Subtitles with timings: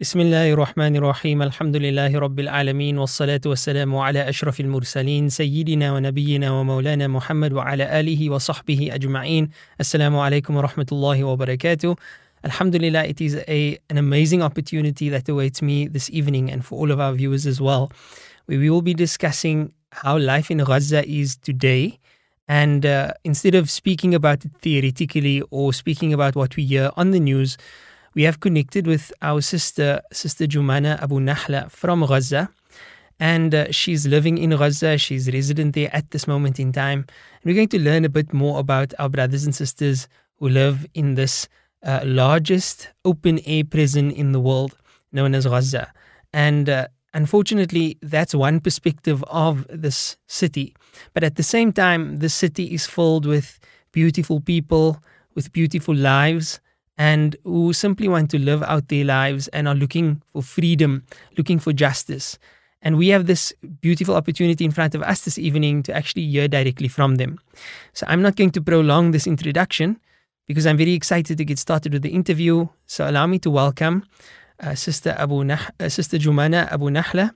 [0.00, 6.50] بسم الله الرحمن الرحيم الحمد لله رب العالمين والصلاة والسلام على أشرف المرسلين سيدنا ونبينا
[6.50, 9.50] ومولانا محمد وعلى آله وصحبه أجمعين
[9.80, 11.96] السلام عليكم ورحمة الله وبركاته
[12.44, 16.78] الحمد لله it is a, an amazing opportunity that awaits me this evening and for
[16.78, 17.90] all of our viewers as well.
[18.46, 21.98] We will be discussing how life in Gaza is today.
[22.48, 27.10] And uh, instead of speaking about it theoretically or speaking about what we hear on
[27.10, 27.58] the news,
[28.14, 32.48] we have connected with our sister, Sister Jumana Abu Nahla from Gaza.
[33.20, 34.96] And uh, she's living in Gaza.
[34.96, 37.00] She's resident there at this moment in time.
[37.00, 40.86] And we're going to learn a bit more about our brothers and sisters who live
[40.94, 41.48] in this
[41.82, 44.76] uh, largest open air prison in the world,
[45.12, 45.92] known as Gaza.
[46.32, 50.74] And uh, unfortunately, that's one perspective of this city.
[51.14, 53.58] But at the same time, the city is filled with
[53.92, 55.02] beautiful people,
[55.34, 56.60] with beautiful lives,
[56.98, 61.04] and who simply want to live out their lives and are looking for freedom,
[61.36, 62.38] looking for justice.
[62.82, 66.48] And we have this beautiful opportunity in front of us this evening to actually hear
[66.48, 67.38] directly from them.
[67.92, 69.98] So I'm not going to prolong this introduction
[70.46, 72.68] because I'm very excited to get started with the interview.
[72.86, 74.04] So allow me to welcome
[74.60, 77.30] uh, Sister Abu nah- uh, Sister Jumana Abu Nahla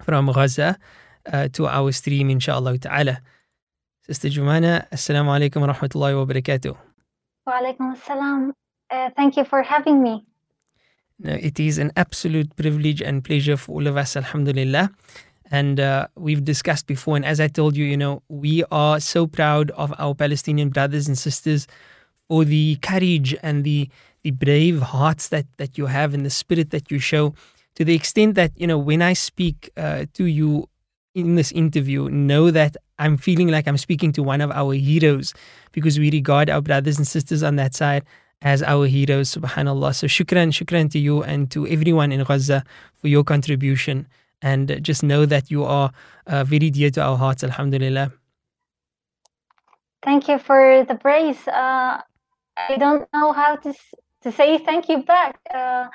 [0.00, 0.78] from Gaza
[1.32, 3.20] uh, to our stream, inshallah ta'ala.
[4.06, 6.76] Sister Jumana, Assalamu alaikum wa rahmatullahi wa barakatuh.
[7.46, 8.52] Wa alaikum assalam.
[8.90, 10.24] Uh, thank you for having me.
[11.22, 14.90] It is an absolute privilege and pleasure for all of us, alhamdulillah.
[15.50, 19.26] And uh, we've discussed before, and as I told you, you know, we are so
[19.26, 21.66] proud of our Palestinian brothers and sisters
[22.28, 23.88] for the courage and the
[24.22, 27.34] the brave hearts that that you have and the spirit that you show.
[27.76, 30.68] To the extent that you know, when I speak uh, to you
[31.14, 35.32] in this interview, know that I'm feeling like I'm speaking to one of our heroes
[35.72, 38.04] because we regard our brothers and sisters on that side
[38.42, 39.94] as our heroes, subhanAllah.
[39.94, 44.06] So shukran, shukran to you and to everyone in Gaza for your contribution.
[44.40, 45.90] And just know that you are
[46.26, 48.12] uh, very dear to our hearts, alhamdulillah.
[50.02, 51.48] Thank you for the praise.
[51.48, 52.00] Uh,
[52.56, 53.74] I don't know how to
[54.22, 55.38] to say thank you back.
[55.52, 55.88] Uh,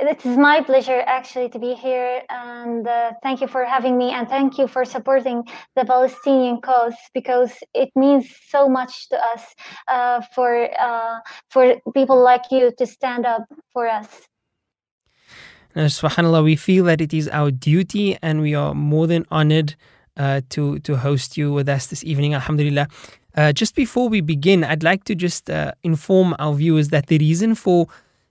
[0.00, 4.10] it is my pleasure actually to be here, and uh, thank you for having me,
[4.10, 5.44] and thank you for supporting
[5.76, 9.54] the Palestinian cause because it means so much to us
[9.88, 14.08] uh, for uh, for people like you to stand up for us.
[15.74, 19.76] Now, subhanAllah, we feel that it is our duty, and we are more than honored
[20.16, 22.34] uh, to to host you with us this evening.
[22.34, 22.88] Alhamdulillah.
[23.34, 27.18] Uh, just before we begin, I'd like to just uh, inform our viewers that the
[27.18, 27.86] reason for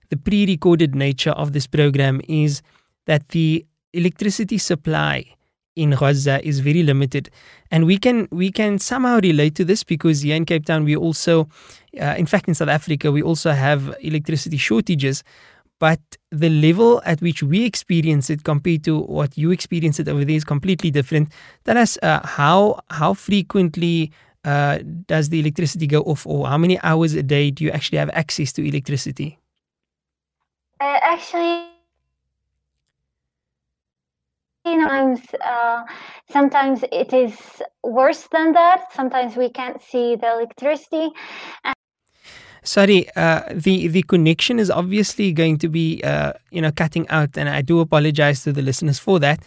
[0.09, 2.61] the pre recorded nature of this program is
[3.07, 5.25] that the electricity supply
[5.75, 7.29] in Gaza is very limited.
[7.71, 10.95] And we can we can somehow relate to this because here in Cape Town we
[10.95, 11.47] also
[11.99, 15.23] uh, in fact in South Africa we also have electricity shortages
[15.79, 20.23] but the level at which we experience it compared to what you experience it over
[20.23, 21.29] there is completely different.
[21.65, 24.11] Tell us uh, how how frequently
[24.45, 27.97] uh, does the electricity go off, or how many hours a day do you actually
[27.99, 29.39] have access to electricity?
[30.79, 31.67] Uh, actually,
[34.63, 35.83] sometimes uh,
[36.29, 38.91] sometimes it is worse than that.
[38.93, 41.09] Sometimes we can't see the electricity.
[41.63, 41.75] And
[42.63, 47.37] Sorry, uh, the the connection is obviously going to be uh, you know cutting out,
[47.37, 49.39] and I do apologize to the listeners for that.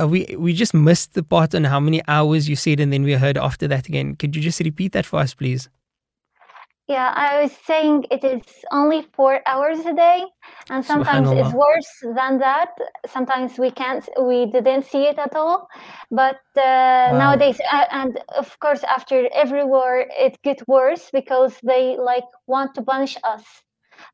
[0.00, 3.02] Uh, we we just missed the part on how many hours you said, and then
[3.02, 4.16] we heard after that again.
[4.16, 5.68] Could you just repeat that for us, please?
[6.90, 10.24] yeah, I was saying it is only four hours a day,
[10.70, 12.70] and sometimes it's worse than that.
[13.06, 15.68] Sometimes we can't, we didn't see it at all.
[16.10, 21.96] But uh, nowadays, uh, and of course, after every war, it gets worse because they
[21.96, 23.44] like want to punish us.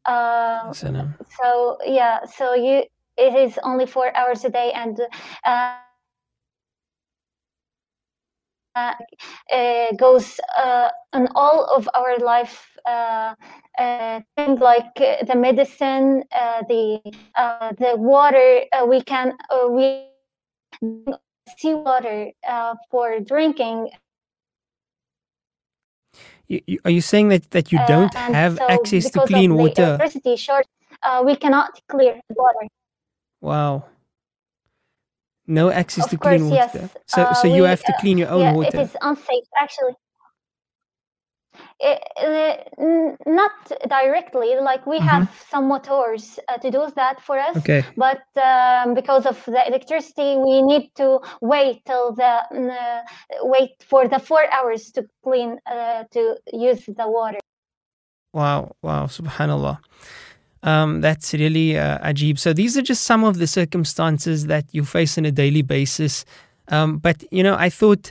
[0.05, 0.71] Uh,
[1.41, 2.83] so yeah, so you,
[3.17, 5.01] it is only four hours a day, and
[5.45, 5.79] uh,
[8.77, 8.93] uh,
[9.53, 13.35] uh, goes uh, on all of our life uh,
[13.79, 17.01] uh, things like the medicine, uh, the
[17.37, 18.63] uh, the water.
[18.73, 20.09] Uh, we can uh, we
[21.59, 23.91] seawater uh, for drinking.
[26.49, 29.83] You, you, are you saying that, that you don't have so access to clean water?
[29.83, 30.67] electricity short,
[31.03, 32.69] uh, we cannot clear water.
[33.47, 33.85] Wow.
[35.47, 36.57] No access Of to clean water.
[36.57, 36.97] yes.
[37.07, 38.81] So Uh, so you we, have to clean your own yeah, water.
[38.81, 39.95] it is unsafe actually.
[41.79, 42.53] It, uh,
[43.31, 43.53] not
[43.89, 45.07] directly, like we Mhm.
[45.13, 47.83] have some motors uh, to do that for us, Okay.
[47.97, 52.33] but um, because of the electricity, we need to wait till the
[53.53, 56.21] wait for the four hours to clean uh, to
[56.53, 57.39] use the water.
[58.33, 59.79] Wow, wow, subhanallah.
[60.67, 62.39] Um, that's really uh, ajib.
[62.39, 66.25] So these are just some of the circumstances that you face on a daily basis.
[66.69, 68.11] Um, but you know, I thought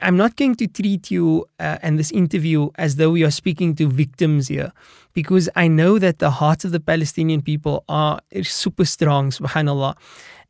[0.00, 3.74] I'm not going to treat you uh, and this interview as though we are speaking
[3.76, 4.72] to victims here,
[5.14, 9.96] because I know that the hearts of the Palestinian people are super strong, subhanallah.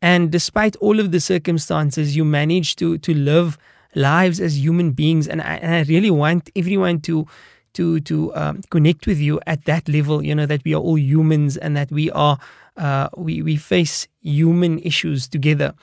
[0.02, 3.56] And despite all of the circumstances, you manage to to live
[3.94, 5.28] lives as human beings.
[5.28, 7.26] And I, and I really want everyone to
[7.74, 10.24] to to um, connect with you at that level.
[10.24, 12.38] You know that we are all humans and that we are
[12.76, 15.74] uh, we we face human issues together.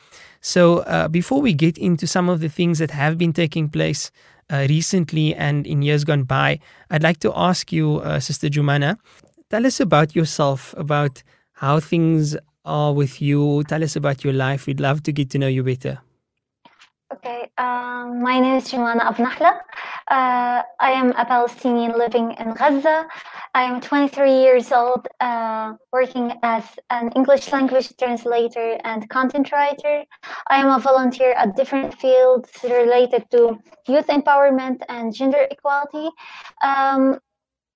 [0.42, 4.12] So uh, before we get into some of the things that have been taking place
[4.50, 8.98] uh, recently and in years gone by, I'd like to ask you, uh, Sister Jumana,
[9.50, 11.24] tell us about yourself, about
[11.54, 13.64] how things are with you.
[13.64, 14.68] Tell us about your life.
[14.68, 16.00] We'd love to get to know you better.
[17.18, 19.62] Okay, um, my name is Jumana Abnahla.
[20.08, 23.08] Uh, I am a Palestinian living in Gaza.
[23.56, 30.04] I am 23 years old, uh, working as an English language translator and content writer.
[30.52, 36.10] I am a volunteer at different fields related to youth empowerment and gender equality.
[36.62, 37.20] Um,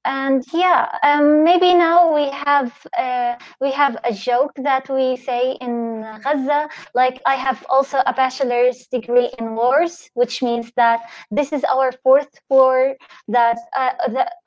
[0.06, 5.52] and yeah um, maybe now we have uh, we have a joke that we say
[5.62, 11.54] in gaza like i have also a bachelor's degree in wars which means that this
[11.54, 12.96] is our fourth war
[13.28, 13.92] that uh,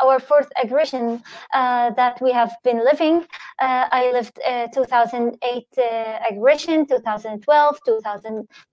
[0.02, 1.22] our fourth aggression
[1.52, 3.24] uh, that we have been living.
[3.60, 7.78] Uh, i lived uh, 2008 uh, aggression 2012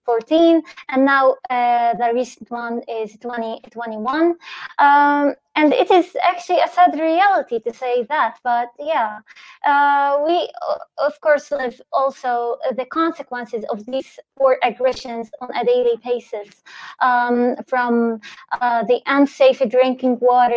[0.06, 4.36] 2014 and now the recent one is 2021
[4.80, 9.20] um, and it is actually a sad reality to say that but yeah.
[9.66, 10.50] Uh, we
[10.98, 16.64] of course live also the consequences of these poor aggressions on a daily basis
[17.02, 18.20] um, from
[18.54, 20.56] uh, the unsafe drinking water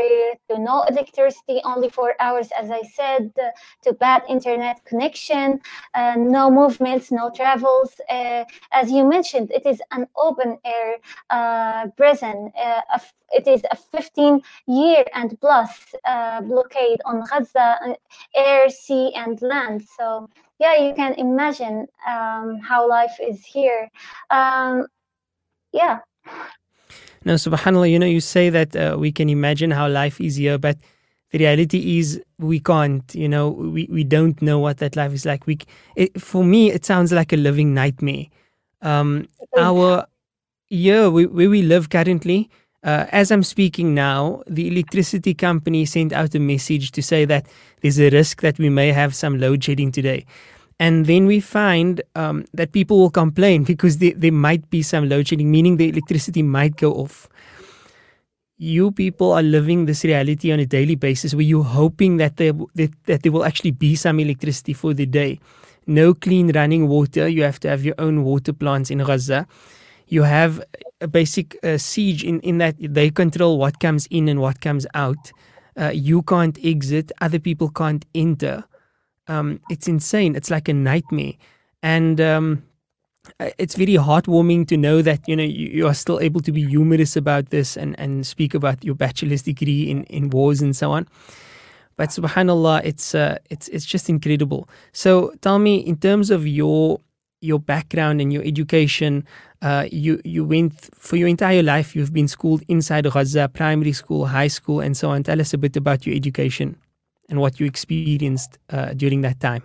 [0.48, 3.30] to no electricity only for hours as i said
[3.82, 5.60] to bad internet connection
[5.94, 8.00] uh, no movements no travels.
[8.10, 10.96] Uh, as you mentioned it is an open air
[11.30, 12.98] uh, prison uh,
[13.34, 17.94] it is a 15 year and plus uh, blockade on Gaza, uh,
[18.34, 19.84] air, sea, and land.
[19.98, 20.28] So
[20.58, 23.90] yeah, you can imagine um, how life is here.
[24.30, 24.86] Um,
[25.72, 25.98] yeah.
[27.24, 30.58] Now, subhanAllah, you know, you say that uh, we can imagine how life is here,
[30.58, 30.78] but
[31.30, 35.24] the reality is we can't, you know, we, we don't know what that life is
[35.24, 35.46] like.
[35.46, 35.58] We,
[35.96, 38.26] it, for me, it sounds like a living nightmare.
[38.84, 39.26] Um,
[39.56, 40.06] our,
[40.68, 42.50] year we, where we live currently,
[42.84, 47.46] uh, as I'm speaking now, the electricity company sent out a message to say that
[47.80, 50.26] there's a risk that we may have some load shedding today.
[50.78, 55.08] And then we find um, that people will complain because there, there might be some
[55.08, 57.28] load shedding, meaning the electricity might go off.
[58.58, 62.52] You people are living this reality on a daily basis where you're hoping that there,
[62.74, 65.40] that, that there will actually be some electricity for the day.
[65.86, 67.28] No clean running water.
[67.28, 69.46] You have to have your own water plants in Gaza
[70.08, 70.62] you have
[71.00, 74.86] a basic uh, siege in, in that they control what comes in and what comes
[74.94, 75.32] out.
[75.76, 78.64] Uh, you can't exit, other people can't enter.
[79.26, 80.36] Um, it's insane.
[80.36, 81.32] It's like a nightmare.
[81.82, 82.62] And um,
[83.40, 86.52] uh, it's very heartwarming to know that you know you, you, are still able to
[86.52, 90.76] be humorous about this and, and speak about your bachelor's degree in, in wars and
[90.76, 91.08] so on.
[91.96, 94.68] But subhanallah, it's uh, it's it's just incredible.
[94.92, 97.00] So tell me, in terms of your
[97.40, 99.24] your background and your education,
[99.62, 101.94] uh, you you went for your entire life.
[101.94, 105.22] You've been schooled inside Gaza, primary school, high school, and so on.
[105.22, 106.76] Tell us a bit about your education
[107.28, 109.62] and what you experienced uh, during that time.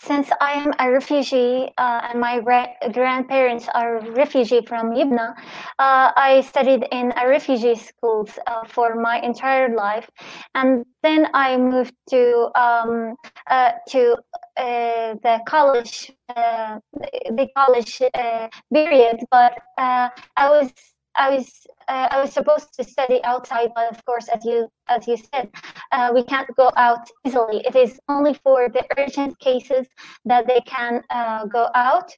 [0.00, 5.34] Since I am a refugee uh, and my gra- grandparents are refugee from Yibna,
[5.78, 10.08] uh, I studied in a refugee schools uh, for my entire life,
[10.54, 13.14] and then I moved to um,
[13.48, 14.16] uh, to
[14.56, 16.78] uh, the college uh,
[17.30, 18.02] the college
[18.72, 20.72] period, but I was
[21.16, 25.06] I was uh, I was supposed to study outside, but of course, as you as
[25.08, 25.48] you said,
[25.92, 27.62] uh, we can't go out easily.
[27.66, 29.86] It is only for the urgent cases
[30.24, 32.10] that they can uh, go out.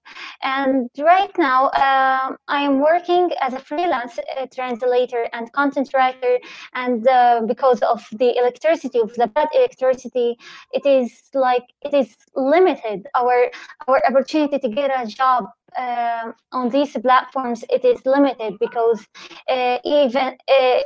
[0.42, 6.38] And right now, um, I am working as a freelance uh, translator and content writer.
[6.74, 10.36] And uh, because of the electricity, of the bad electricity,
[10.72, 13.06] it is like it is limited.
[13.14, 13.50] Our
[13.86, 15.46] our opportunity to get a job
[15.78, 19.06] uh, on these platforms it is limited because
[19.48, 20.80] uh, even uh,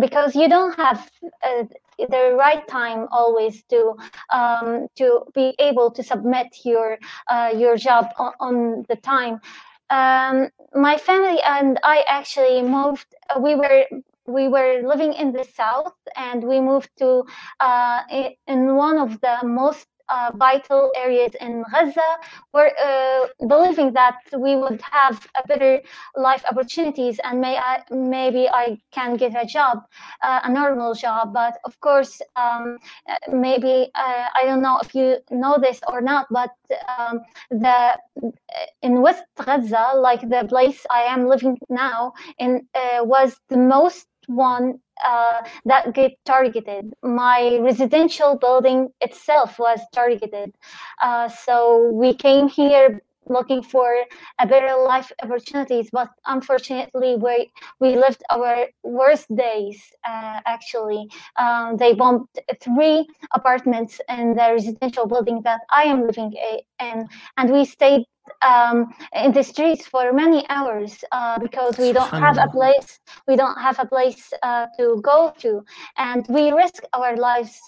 [0.00, 1.10] because you don't have
[1.44, 1.64] uh,
[1.98, 3.94] the right time always to
[4.32, 6.98] um, to be able to submit your
[7.30, 9.40] uh, your job on, on the time
[9.90, 13.14] um, my family and I actually moved.
[13.40, 13.86] We were
[14.26, 17.24] we were living in the south and we moved to
[17.60, 18.02] uh,
[18.46, 22.00] in one of the most uh, vital areas in Gaza.
[22.52, 25.80] We're uh, believing that we would have a better
[26.16, 29.84] life opportunities and may I, maybe I can get a job,
[30.22, 31.32] uh, a normal job.
[31.32, 32.78] But of course, um,
[33.32, 36.50] maybe uh, I don't know if you know this or not, but
[36.98, 37.20] um,
[37.50, 37.96] the
[38.82, 44.06] in West Gaza, like the place I am living now, in uh, was the most
[44.26, 46.94] one uh, that get targeted.
[47.02, 50.54] My residential building itself was targeted.
[51.02, 53.94] Uh, so we came here looking for
[54.38, 59.80] a better life opportunities, but unfortunately, we we lived our worst days.
[60.08, 62.28] Uh, actually, um, they bombed
[62.60, 66.34] three apartments in the residential building that I am living
[66.80, 68.04] in, and we stayed
[68.42, 73.36] um, in the streets for many hours uh, because we don't have a place we
[73.36, 75.64] don't have a place uh, to go to
[75.96, 77.60] and we risk our lives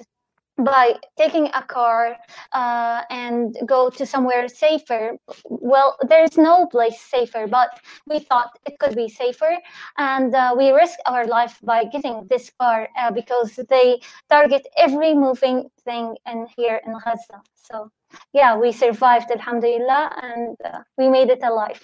[0.59, 2.17] by taking a car
[2.53, 5.17] uh, and go to somewhere safer.
[5.45, 9.57] Well, there's no place safer, but we thought it could be safer,
[9.97, 15.15] and uh, we risk our life by getting this car uh, because they target every
[15.15, 17.43] moving thing in here in Gaza.
[17.55, 17.91] So
[18.33, 21.81] yeah, we survived, alhamdulillah, and uh, we made it alive.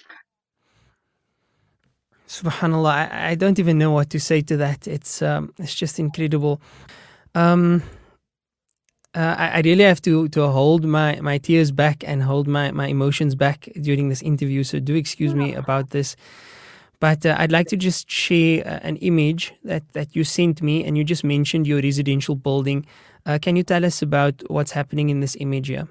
[2.27, 4.89] Subhanallah, I, I, don't even know what to say to that.
[4.89, 6.61] It's um, it's just incredible.
[7.35, 7.83] Um,
[9.15, 12.73] uh, I, I, really have to to hold my, my tears back and hold my,
[12.73, 14.65] my emotions back during this interview.
[14.65, 16.17] So do excuse me about this.
[17.01, 20.85] But uh, I'd like to just share uh, an image that, that you sent me,
[20.85, 22.87] and you just mentioned your residential building.
[23.27, 25.87] Uh, can you tell us about what's happening in this image here?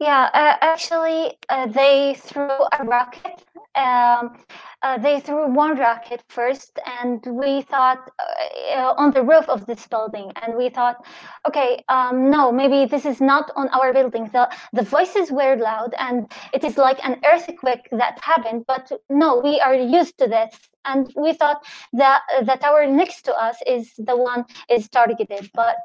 [0.00, 1.34] Yeah, uh, actually,
[1.68, 3.43] they threw a rocket.
[3.76, 4.36] Um,
[4.82, 9.66] uh, they threw one rocket first, and we thought uh, uh, on the roof of
[9.66, 11.04] this building, and we thought,
[11.48, 14.30] okay, um, no, maybe this is not on our building.
[14.32, 18.64] The the voices were loud, and it is like an earthquake that happened.
[18.66, 20.54] But no, we are used to this
[20.84, 25.76] and we thought that the tower next to us is the one is targeted but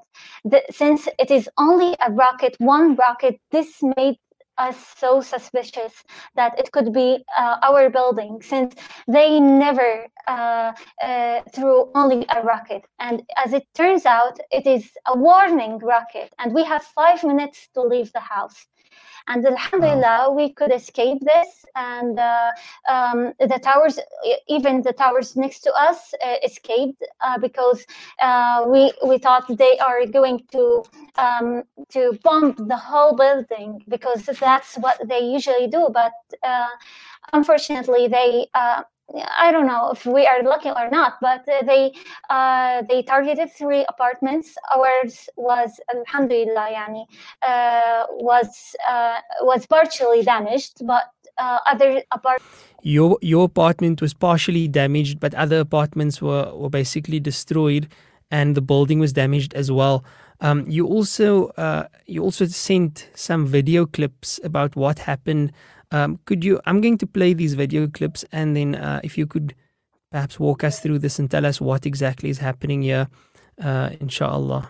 [0.43, 4.17] the, since it is only a rocket one rocket this made
[4.59, 6.03] us so suspicious
[6.35, 8.75] that it could be uh, our building since
[9.07, 10.73] they never uh,
[11.03, 12.83] uh, threw only a rocket.
[12.99, 17.69] And as it turns out it is a warning rocket and we have five minutes
[17.73, 18.67] to leave the house
[19.27, 20.31] and alhamdulillah wow.
[20.31, 22.51] we could escape this and uh,
[22.89, 23.99] um, the towers
[24.47, 27.85] even the towers next to us uh, escaped uh, because
[28.21, 30.83] uh, we we thought they are going to
[31.17, 36.13] um, to bomb the whole building because that's what they usually do but
[36.43, 36.67] uh,
[37.33, 38.83] unfortunately they uh,
[39.37, 41.93] I don't know if we are lucky or not, but they
[42.29, 44.55] uh, they targeted three apartments.
[44.75, 47.05] Ours was Alhamdulillah, yani,
[47.41, 52.63] uh, was uh, was partially damaged, but uh, other apartments.
[52.81, 57.87] Your your apartment was partially damaged, but other apartments were were basically destroyed,
[58.29, 60.03] and the building was damaged as well.
[60.41, 65.51] Um, you also uh, you also sent some video clips about what happened
[65.91, 66.59] um, could you?
[66.65, 69.55] I'm going to play these video clips, and then uh, if you could
[70.11, 73.07] perhaps walk us through this and tell us what exactly is happening here,
[73.61, 74.69] uh, inshallah.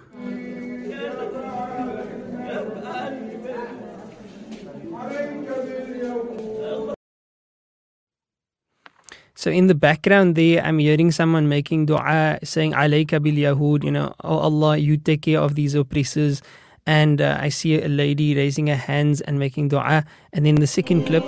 [9.35, 13.91] So in the background there, I'm hearing someone making dua, saying "Alayka bil Yahud," you
[13.91, 16.41] know, "Oh Allah, you take care of these oppressors."
[16.89, 20.03] And uh, I see a lady raising her hands and making dua.
[20.33, 21.23] And then the second clip.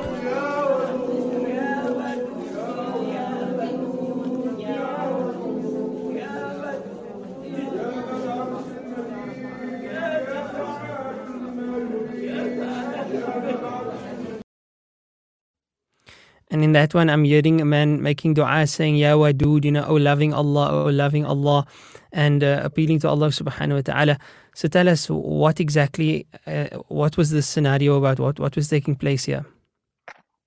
[16.49, 19.85] And in that one, I'm hearing a man making dua saying, Ya Wadud, you know,
[19.87, 21.65] oh loving Allah, oh loving Allah,
[22.11, 24.17] and uh, appealing to Allah subhanahu wa ta'ala.
[24.53, 28.19] So tell us what exactly, uh, what was the scenario about?
[28.19, 29.45] What what was taking place here?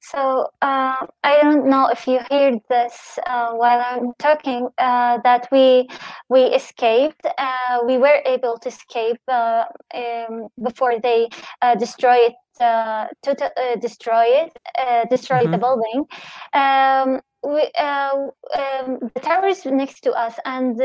[0.00, 4.68] So uh, I don't know if you heard this uh, while I'm talking.
[4.76, 5.88] Uh, that we
[6.28, 7.24] we escaped.
[7.38, 11.28] Uh, we were able to escape uh, um, before they
[11.62, 13.08] uh, destroyed to
[13.80, 14.52] destroy it,
[15.10, 15.52] destroy mm-hmm.
[15.52, 16.04] the building.
[16.52, 18.30] Um, we, um,
[19.14, 20.80] the towers next to us, and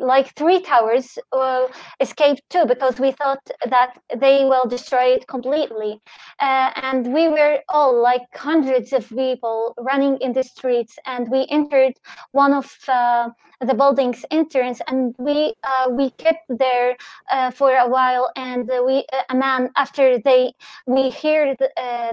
[0.00, 1.66] like three towers uh,
[2.00, 6.00] escaped too because we thought that they will destroy it completely.
[6.40, 11.46] Uh, and we were all like hundreds of people running in the streets and we
[11.50, 11.94] entered
[12.32, 16.96] one of uh, the building's entrance and we uh, we kept there
[17.32, 20.52] uh, for a while and we a man after they
[20.86, 21.56] we heard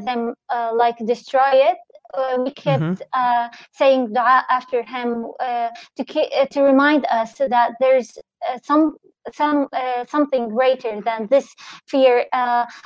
[0.06, 0.34] them
[0.74, 1.78] like destroy it
[2.14, 3.04] uh, we kept mm-hmm.
[3.14, 8.18] uh, saying dua after him uh, to uh, to remind us that there's
[8.48, 8.98] uh, some
[9.34, 11.56] some uh, something greater than this
[11.88, 12.26] fear.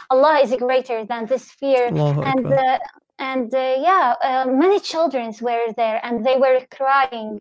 [0.10, 2.54] Allah is greater than this fear, and
[3.20, 4.16] and yeah,
[4.48, 7.40] many children were there, and they were crying.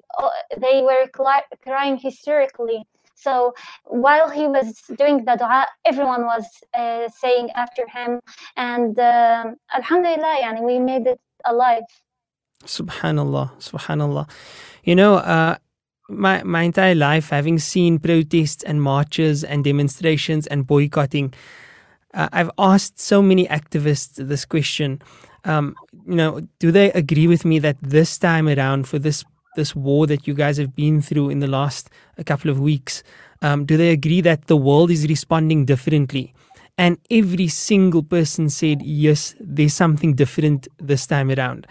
[0.56, 2.86] they were cli- crying hysterically.
[3.16, 8.20] So while he was doing the dua, everyone was uh, saying after him,
[8.56, 11.84] and uh, Alhamdulillah, yani we made it alive.
[12.64, 14.28] Subhanallah, Subhanallah.
[14.84, 15.56] You know, uh,
[16.08, 21.34] my my entire life, having seen protests and marches and demonstrations and boycotting,
[22.14, 25.02] uh, I've asked so many activists this question.
[25.44, 25.76] Um,
[26.06, 29.24] you know, do they agree with me that this time around for this
[29.56, 33.02] this war that you guys have been through in the last a couple of weeks,
[33.42, 36.34] um, do they agree that the world is responding differently?
[36.78, 41.66] And every single person said, yes, there's something different this time around.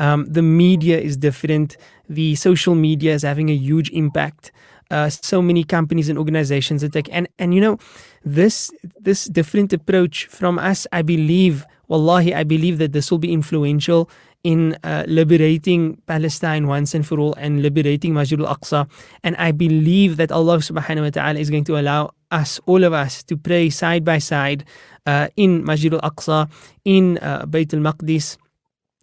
[0.00, 1.76] Um, the media is different.
[2.08, 4.52] The social media is having a huge impact.
[4.90, 7.78] Uh, so many companies and organizations that take and and you know
[8.22, 8.70] this
[9.00, 14.10] this different approach from us i believe wallahi i believe that this will be influential
[14.44, 18.86] in uh, liberating Palestine once and for all and liberating Masjid al-Aqsa.
[19.24, 22.92] And I believe that Allah subhanahu wa ta'ala is going to allow us, all of
[22.92, 24.64] us, to pray side by side
[25.06, 26.50] uh, in Masjid al-Aqsa,
[26.84, 28.36] in uh, Bayt al-Maqdis,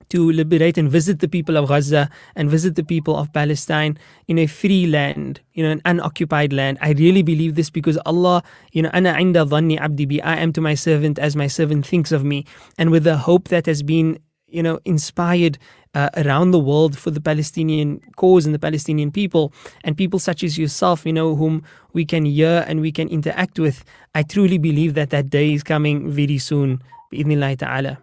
[0.09, 3.97] to liberate and visit the people of Gaza and visit the people of Palestine
[4.27, 6.77] in a free land, you know, an unoccupied land.
[6.81, 10.51] I really believe this because Allah, you know, ana inda dhanni abdi bi, I am
[10.53, 12.45] to my servant as my servant thinks of me.
[12.77, 14.19] And with the hope that has been
[14.51, 15.57] you know, inspired
[15.93, 20.43] uh, around the world for the Palestinian cause and the Palestinian people, and people such
[20.43, 23.83] as yourself, you know, whom we can hear and we can interact with.
[24.15, 26.81] I truly believe that that day is coming very soon.
[27.10, 28.00] Bismillah ta'ala.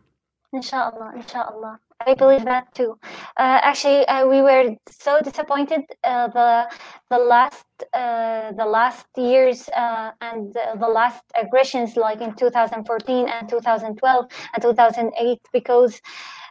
[0.52, 1.80] Inshallah, inshallah.
[2.06, 2.96] I believe that too.
[3.36, 6.70] Uh, actually, uh, we were so disappointed uh, the
[7.10, 13.48] the last uh, the last years uh, and the last aggressions, like in 2014 and
[13.48, 16.00] 2012 and 2008, because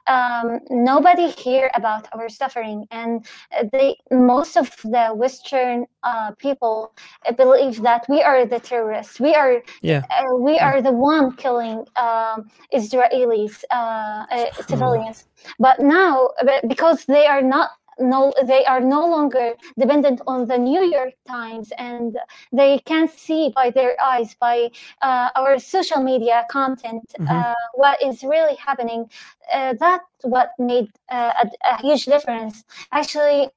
[0.08, 3.26] um, nobody hear about our suffering and
[3.72, 6.94] they most of the western uh, people
[7.38, 10.04] believe that we are the terrorists we are yeah.
[10.10, 10.68] Uh, we yeah.
[10.68, 15.26] are the one killing um, israelis uh, uh, civilians
[15.60, 16.30] but now
[16.68, 21.72] because they are not no they are no longer dependent on the new york times
[21.78, 22.18] and
[22.52, 24.70] they can see by their eyes by
[25.02, 27.28] uh, our social media content mm-hmm.
[27.28, 29.10] uh, what is really happening
[29.54, 33.50] uh, that's what made uh, a, a, huge difference actually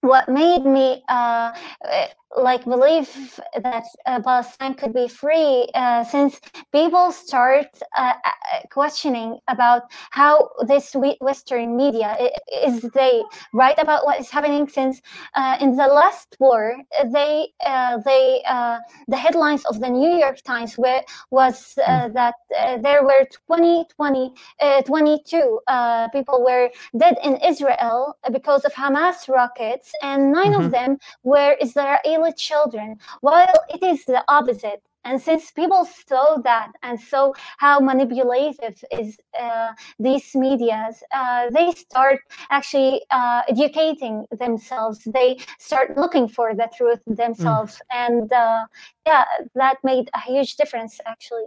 [0.00, 1.52] what made me uh,
[2.36, 3.08] like believe
[3.62, 6.40] that uh, Palestine could be free uh, since
[6.72, 8.30] people start uh, uh
[8.70, 12.16] questioning about how this Western media
[12.64, 15.00] is they write about what is happening since
[15.34, 16.76] uh, in the last war
[17.12, 18.42] they uh, they
[19.08, 22.12] the headlines of the New York Times were was mm.
[22.12, 22.34] that
[22.82, 24.32] there were 20 20
[24.84, 25.58] 22
[26.12, 30.64] people were dead in Israel because of Hamas rockets and 9 mm-hmm.
[30.64, 34.82] of them were Israeli children, while it is the opposite.
[35.04, 41.72] And since people saw that and saw how manipulative is uh, these medias, uh, they
[41.72, 45.00] start actually uh, educating themselves.
[45.06, 48.06] They start looking for the truth themselves, mm.
[48.06, 48.66] and uh,
[49.06, 51.46] yeah, that made a huge difference actually.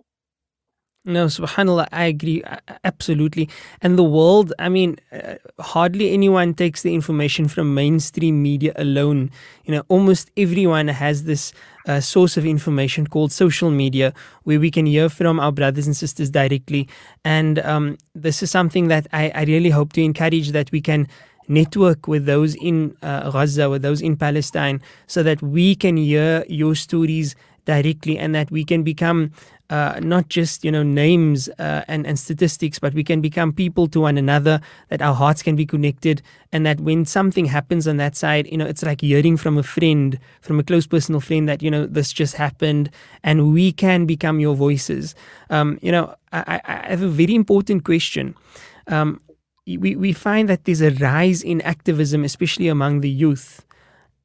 [1.04, 2.44] No, subhanAllah, I agree
[2.84, 3.50] absolutely.
[3.82, 9.32] And the world, I mean, uh, hardly anyone takes the information from mainstream media alone.
[9.66, 11.54] You know, almost everyone has this
[11.88, 15.98] uh, source of information called social media where we can hear from our brothers and
[15.98, 16.88] sisters directly.
[17.26, 21.08] And um, this is something that I, I really hope to encourage that we can
[21.48, 26.46] network with those in uh, Gaza, with those in Palestine, so that we can hear
[26.48, 27.36] your stories
[27.66, 29.32] directly and that we can become
[29.72, 33.88] uh, not just you know names uh, and and statistics, but we can become people
[33.88, 34.60] to one another.
[34.90, 36.22] That our hearts can be connected,
[36.52, 39.64] and that when something happens on that side, you know, it's like hearing from a
[39.64, 42.90] friend, from a close personal friend, that you know this just happened,
[43.24, 45.16] and we can become your voices.
[45.50, 48.36] Um, you know, I, I have a very important question.
[48.88, 49.22] Um,
[49.66, 53.66] we we find that there's a rise in activism, especially among the youth,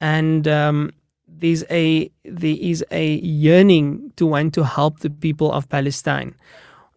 [0.00, 0.90] and um,
[1.38, 6.34] there's a there is a yearning to want to help the people of Palestine.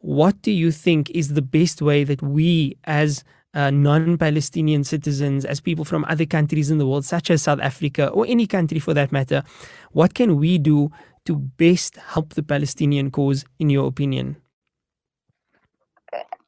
[0.01, 3.23] What do you think is the best way that we as
[3.53, 8.07] uh, non-Palestinian citizens, as people from other countries in the world, such as South Africa
[8.09, 9.43] or any country for that matter,
[9.91, 10.91] what can we do
[11.25, 14.37] to best help the Palestinian cause, in your opinion?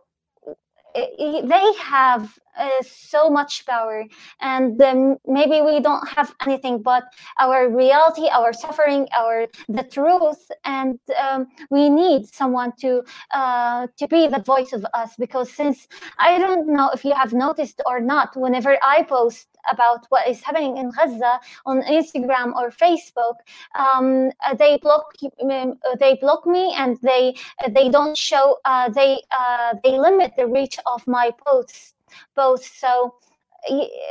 [0.96, 4.04] they have uh, so much power
[4.42, 7.04] and um, maybe we don't have anything but
[7.40, 14.08] our reality our suffering our the truth and um, we need someone to uh, to
[14.08, 18.00] be the voice of us because since i don't know if you have noticed or
[18.00, 23.36] not whenever i post about what is happening in Gaza on Instagram or Facebook,
[23.76, 25.06] um, they block
[25.42, 27.36] um, they block me and they
[27.70, 31.94] they don't show uh, they uh, they limit the reach of my posts
[32.36, 32.64] both.
[32.64, 33.16] So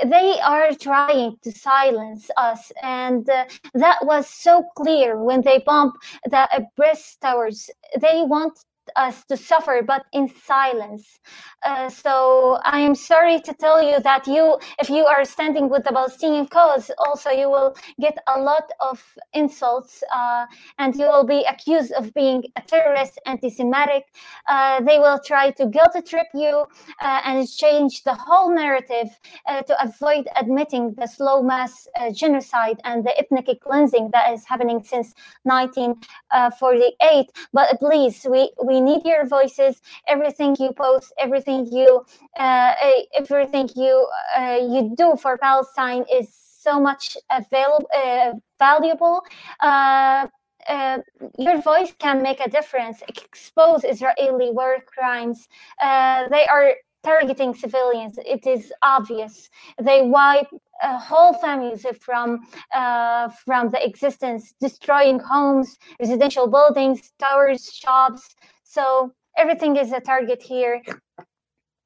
[0.04, 5.92] they are trying to silence us and uh, that was so clear when they bomb
[6.24, 8.64] the uh, Brest towers they want
[8.96, 11.18] us to suffer, but in silence.
[11.64, 15.84] Uh, so I am sorry to tell you that you, if you are standing with
[15.84, 20.46] the Palestinian cause, also you will get a lot of insults, uh,
[20.78, 24.04] and you will be accused of being a terrorist, anti-Semitic.
[24.48, 26.66] Uh, they will try to guilt trip you
[27.00, 29.08] uh, and change the whole narrative
[29.46, 34.44] uh, to avoid admitting the slow mass uh, genocide and the ethnic cleansing that is
[34.44, 37.30] happening since 1948.
[37.52, 39.80] But please, we we we need your voices
[40.14, 42.04] everything you post everything you
[42.38, 42.72] uh,
[43.20, 43.94] everything you
[44.38, 46.28] uh, you do for palestine is
[46.66, 49.18] so much available uh, valuable
[49.62, 50.26] uh,
[50.68, 50.98] uh,
[51.38, 55.48] your voice can make a difference expose israeli war crimes
[55.82, 56.68] uh, they are
[57.06, 58.18] targeting civilians.
[58.34, 59.48] It is obvious.
[59.80, 60.48] They wipe
[60.82, 62.28] uh, whole families from
[63.46, 68.34] from the existence, destroying homes, residential buildings, towers, shops,
[68.76, 70.82] so everything is a target here.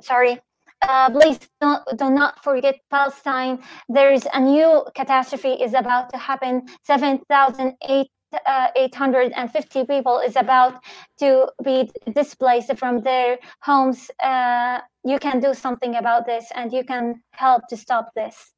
[0.03, 0.41] Sorry.
[0.83, 3.63] Uh, please don't, do not forget Palestine.
[3.89, 6.67] There is a new catastrophe is about to happen.
[6.85, 10.83] 7,850 uh, people is about
[11.19, 14.11] to be displaced from their homes.
[14.23, 18.53] Uh, you can do something about this and you can help to stop this.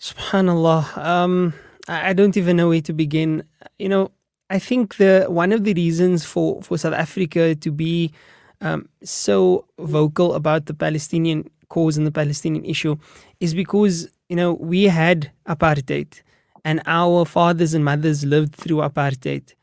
[0.00, 0.96] Subhanallah.
[0.96, 1.54] Um,
[1.88, 3.42] I don't even know where to begin.
[3.78, 4.12] You know,
[4.52, 8.12] I think the one of the reasons for, for South Africa to be
[8.60, 12.96] um, so vocal about the Palestinian cause and the Palestinian issue
[13.40, 16.20] is because you know we had apartheid
[16.66, 19.54] and our fathers and mothers lived through apartheid.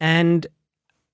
[0.00, 0.46] And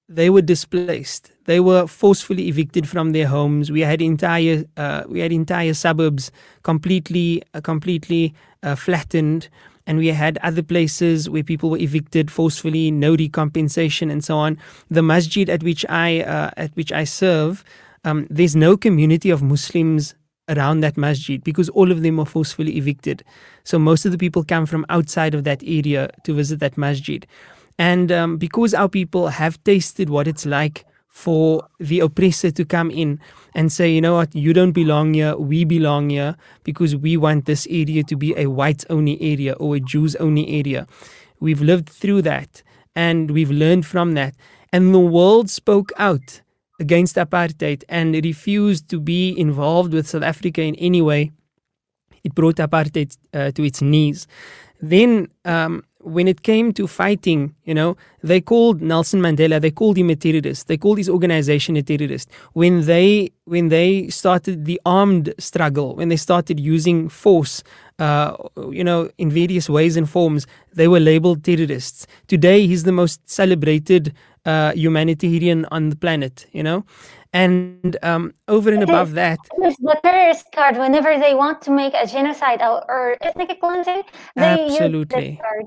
[0.08, 1.32] they were displaced.
[1.46, 3.70] They were forcefully evicted from their homes.
[3.70, 6.32] We had entire uh, we had entire suburbs
[6.64, 9.48] completely uh, completely uh, flattened
[9.86, 14.58] and we had other places where people were evicted forcefully, no recompensation, and so on.
[14.88, 17.64] The masjid at which I uh, at which I serve,
[18.04, 20.14] um, there's no community of Muslims
[20.48, 23.22] around that masjid because all of them were forcefully evicted.
[23.64, 27.26] So most of the people come from outside of that area to visit that masjid.
[27.78, 32.90] And um, because our people have tasted what it's like for the oppressor to come
[32.90, 33.20] in
[33.54, 37.44] and say, you know what, you don't belong here, we belong here because we want
[37.44, 40.86] this area to be a whites only area or a Jews only area.
[41.38, 42.62] We've lived through that
[42.96, 44.34] and we've learned from that.
[44.72, 46.40] And the world spoke out
[46.80, 51.30] against apartheid and refused to be involved with South Africa in any way.
[52.24, 54.26] It brought apartheid uh, to its knees.
[54.80, 59.96] Then um, when it came to fighting, you know, they called Nelson Mandela, they called
[59.96, 60.68] him a terrorist.
[60.68, 62.30] They called his organization a terrorist.
[62.52, 67.62] When they when they started the armed struggle, when they started using force,
[67.98, 68.36] uh,
[68.70, 72.06] you know, in various ways and forms, they were labeled terrorists.
[72.28, 76.84] Today, he's the most celebrated uh, humanitarian on the planet, you know.
[77.34, 80.76] And um, over and above that, it's the terrorist card.
[80.76, 84.02] Whenever they want to make a genocide or, or ethnic cleansing,
[84.36, 85.28] they absolutely.
[85.30, 85.66] use this card.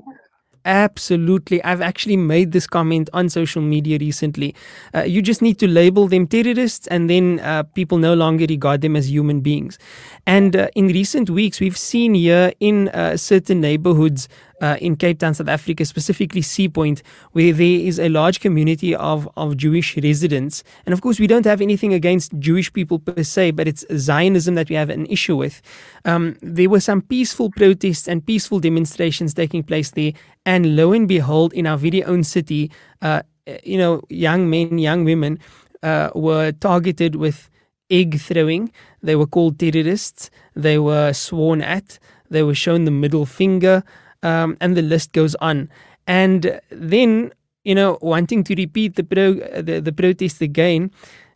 [0.66, 1.62] Absolutely.
[1.62, 4.52] I've actually made this comment on social media recently.
[4.92, 8.80] Uh, you just need to label them terrorists, and then uh, people no longer regard
[8.80, 9.78] them as human beings.
[10.26, 14.28] And uh, in recent weeks, we've seen here in uh, certain neighborhoods
[14.60, 18.94] uh, in Cape Town, South Africa, specifically Sea Point, where there is a large community
[18.94, 20.62] of, of Jewish residents.
[20.86, 24.54] And of course, we don't have anything against Jewish people per se, but it's Zionism
[24.54, 25.60] that we have an issue with.
[26.04, 30.12] Um, there were some peaceful protests and peaceful demonstrations taking place there.
[30.44, 32.70] And lo and behold, in our very own city,
[33.02, 33.22] uh,
[33.62, 35.38] you know, young men, young women
[35.82, 37.50] uh, were targeted with
[37.90, 38.72] egg throwing.
[39.02, 40.30] They were called terrorists.
[40.54, 41.98] They were sworn at.
[42.28, 43.84] They were shown the middle finger
[44.26, 45.70] um, and the list goes on.
[46.06, 47.32] And then,
[47.64, 50.90] you know, wanting to repeat the, pro, the, the protest again,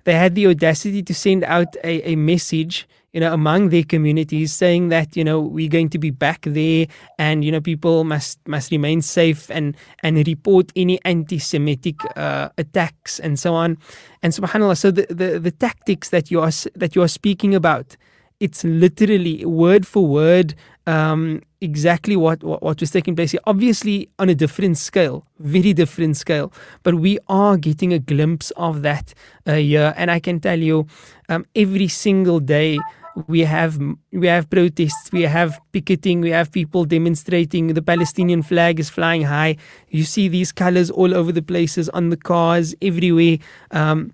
[0.05, 4.53] they had the audacity to send out a, a message you know among their communities
[4.53, 6.87] saying that you know we're going to be back there
[7.19, 13.19] and you know people must must remain safe and and report any anti-semitic uh, attacks
[13.19, 13.77] and so on
[14.23, 17.97] and subhanallah so the, the the tactics that you are that you are speaking about
[18.41, 20.55] it's literally word for word
[20.87, 23.41] um, exactly what, what, what was taking place here.
[23.47, 28.83] Obviously, on a different scale, very different scale, but we are getting a glimpse of
[28.83, 29.15] that
[29.47, 29.95] uh, here.
[29.97, 30.87] And I can tell you,
[31.29, 32.79] um, every single day
[33.27, 33.79] we have
[34.13, 37.69] we have protests, we have picketing, we have people demonstrating.
[37.69, 39.57] The Palestinian flag is flying high.
[39.89, 43.39] You see these colors all over the places on the cars everywhere.
[43.73, 44.13] Um,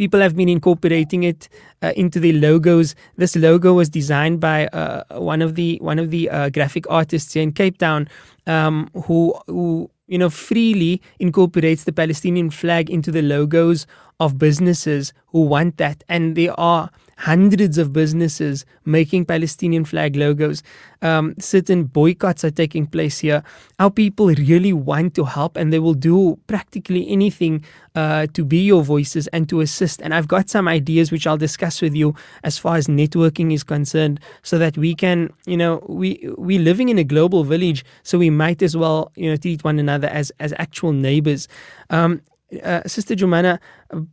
[0.00, 1.46] people have been incorporating it
[1.82, 2.94] uh, into their logos.
[3.18, 7.34] This logo was designed by uh, one of the one of the uh, graphic artists
[7.34, 8.08] here in Cape Town,
[8.46, 13.86] um, who who you know freely incorporates the Palestinian flag into the logos
[14.20, 16.88] of businesses who want that, and there are
[17.20, 20.62] hundreds of businesses making Palestinian flag logos.
[21.02, 23.42] Um, certain boycotts are taking place here.
[23.78, 27.62] Our people really want to help and they will do practically anything
[27.94, 30.00] uh, to be your voices and to assist.
[30.00, 33.64] And I've got some ideas which I'll discuss with you as far as networking is
[33.64, 38.16] concerned so that we can, you know, we, we're living in a global village, so
[38.16, 41.48] we might as well, you know, treat one another as, as actual neighbors.
[41.90, 42.22] Um,
[42.62, 43.58] uh, Sister Jumana,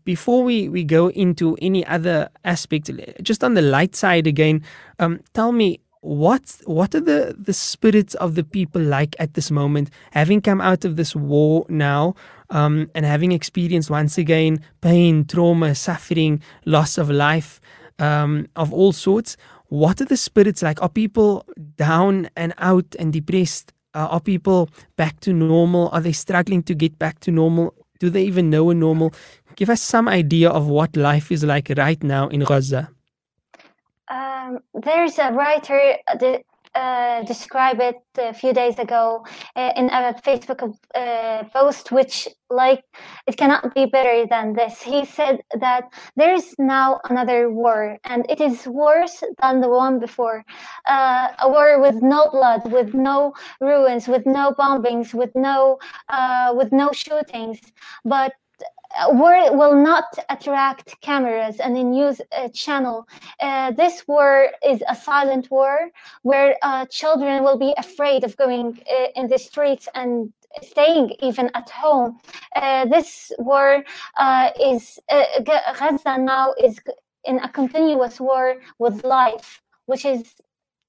[0.03, 2.89] before we, we go into any other aspect,
[3.21, 4.63] just on the light side again,
[4.99, 9.51] um, tell me what what are the, the spirits of the people like at this
[9.51, 12.15] moment, having come out of this war now,
[12.49, 17.59] um, and having experienced once again pain, trauma, suffering, loss of life,
[17.99, 19.37] um, of all sorts.
[19.69, 20.81] What are the spirits like?
[20.81, 21.45] Are people
[21.75, 23.73] down and out and depressed?
[23.93, 25.89] Uh, are people back to normal?
[25.89, 27.73] Are they struggling to get back to normal?
[27.99, 29.13] Do they even know a normal?
[29.55, 32.89] Give us some idea of what life is like right now in Gaza.
[34.09, 35.97] Um, there's a writer
[36.77, 40.61] uh, described it a few days ago uh, in a Facebook
[40.93, 42.83] uh, post, which like
[43.25, 44.81] it cannot be better than this.
[44.81, 45.83] He said that
[46.15, 50.43] there is now another war, and it is worse than the one before.
[50.87, 56.53] Uh, a war with no blood, with no ruins, with no bombings, with no uh,
[56.55, 57.59] with no shootings,
[58.05, 58.33] but
[59.09, 63.07] will not attract cameras and a news uh, channel.
[63.39, 65.89] Uh, this war is a silent war
[66.23, 70.31] where uh, children will be afraid of going uh, in the streets and
[70.61, 72.17] staying even at home.
[72.55, 73.83] Uh, this war
[74.17, 74.99] uh, is
[75.43, 76.79] Gaza now is
[77.25, 80.33] in a continuous war with life, which is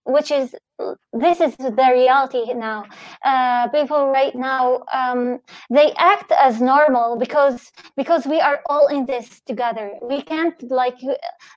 [0.09, 0.55] which is
[1.13, 2.85] this is the reality now.
[3.23, 5.41] Uh, people right now um,
[5.71, 9.93] they act as normal because because we are all in this together.
[10.03, 10.99] We can't like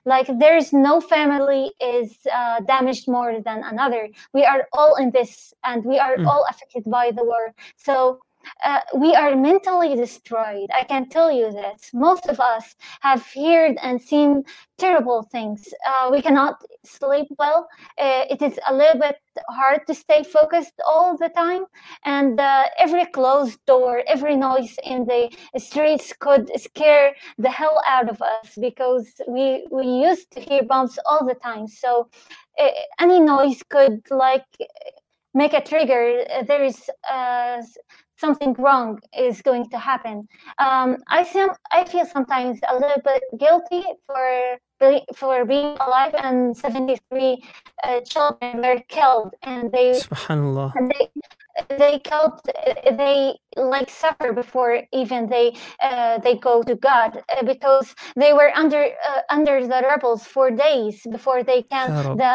[0.04, 4.08] like there's no family is uh, damaged more than another.
[4.34, 6.26] We are all in this, and we are mm.
[6.26, 7.54] all affected by the war.
[7.76, 8.20] So
[8.64, 10.68] uh, we are mentally destroyed.
[10.74, 11.90] I can tell you this.
[11.92, 14.44] Most of us have heard and seen
[14.78, 15.72] terrible things.
[15.86, 17.68] Uh, we cannot sleep well.
[17.98, 19.16] Uh, it is a little bit
[19.48, 21.64] hard to stay focused all the time.
[22.04, 28.08] And uh, every closed door, every noise in the streets could scare the hell out
[28.08, 31.66] of us because we, we used to hear bombs all the time.
[31.68, 32.08] So
[32.58, 32.68] uh,
[33.00, 34.44] any noise could like
[35.34, 36.24] make a trigger.
[36.46, 37.62] There is uh,
[38.24, 38.88] something wrong
[39.26, 40.16] is going to happen.
[40.66, 44.28] Um, I feel I feel sometimes a little bit guilty for
[45.20, 47.42] for being alive, and 73
[47.84, 50.68] uh, children were killed, and they Subhanallah.
[50.76, 51.04] And they,
[51.82, 52.40] they killed
[53.02, 55.46] they like suffer before even they
[55.82, 60.50] uh, they go to god uh, because they were under uh, under the rebels for
[60.50, 61.88] days before they can
[62.22, 62.32] the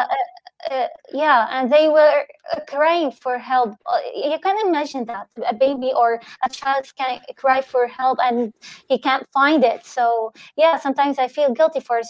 [0.70, 3.70] uh, yeah, and they were uh, crying for help.
[3.86, 8.52] Uh, you can imagine that a baby or a child can cry for help and
[8.88, 9.86] he can't find it.
[9.86, 12.00] So yeah, sometimes I feel guilty for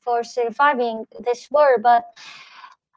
[0.00, 2.04] for surviving this war, but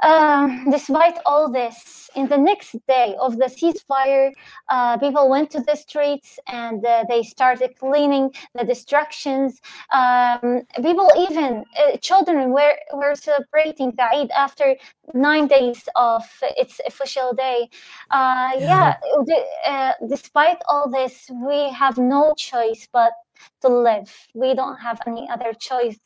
[0.03, 4.31] um, despite all this, in the next day of the ceasefire,
[4.69, 9.61] uh, people went to the streets and uh, they started cleaning the destructions.
[9.91, 14.75] Um, people, even uh, children, were, were celebrating the Eid after
[15.13, 16.23] nine days of
[16.57, 17.69] its official day.
[18.11, 23.13] Uh, yeah, yeah uh, despite all this, we have no choice but
[23.61, 24.11] to live.
[24.33, 25.99] We don't have any other choice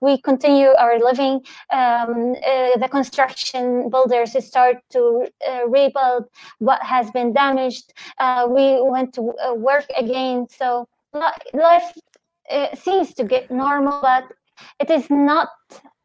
[0.00, 1.42] we continue our living.
[1.72, 6.24] Um, uh, the construction builders start to uh, rebuild
[6.58, 7.92] what has been damaged.
[8.48, 9.22] we went to
[9.56, 10.46] work again.
[10.50, 10.88] So
[11.52, 11.92] life
[12.74, 14.24] seems to get normal, but
[14.80, 15.48] it is not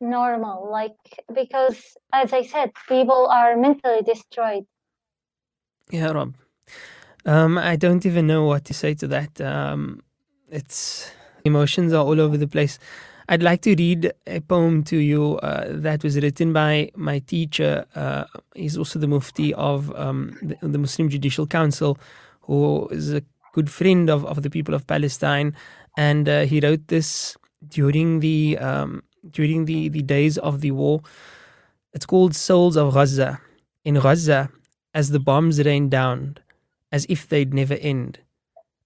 [0.01, 0.95] normal like
[1.33, 4.65] because as i said people are mentally destroyed
[5.91, 6.33] yeah rob
[7.25, 10.01] um, i don't even know what to say to that um,
[10.49, 11.11] it's
[11.43, 12.79] emotions are all over the place
[13.31, 17.85] I'd like to read a poem to you uh, that was written by my teacher.
[17.93, 18.23] Uh,
[18.55, 21.99] he's also the Mufti of um, the, the, Muslim Judicial Council,
[22.41, 23.21] who is a
[23.53, 25.55] good friend of, of the people of Palestine.
[25.95, 27.37] And uh, he wrote this
[27.67, 31.01] during the um, during the, the days of the war.
[31.93, 33.39] It's called Souls of Gaza.
[33.85, 34.49] In Gaza,
[34.95, 36.37] as the bombs rained down,
[36.91, 38.21] as if they'd never end,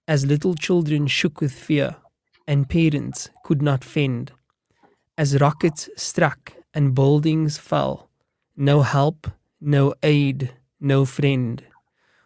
[0.06, 1.96] as little children shook with fear
[2.46, 4.32] and parents could not fend.
[5.16, 8.10] As rockets struck and buildings fell,
[8.56, 9.30] no help,
[9.60, 11.62] no aid, no friend.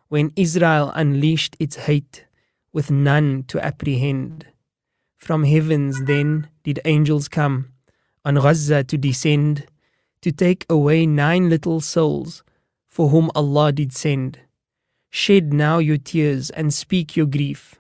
[0.09, 2.25] When Israel unleashed its hate
[2.73, 4.47] with none to apprehend,
[5.17, 7.73] from heavens then did angels come
[8.25, 9.67] on Gaza to descend,
[10.23, 12.43] to take away nine little souls
[12.87, 14.41] for whom Allah did send.
[15.11, 17.77] Shed now your tears and speak your grief,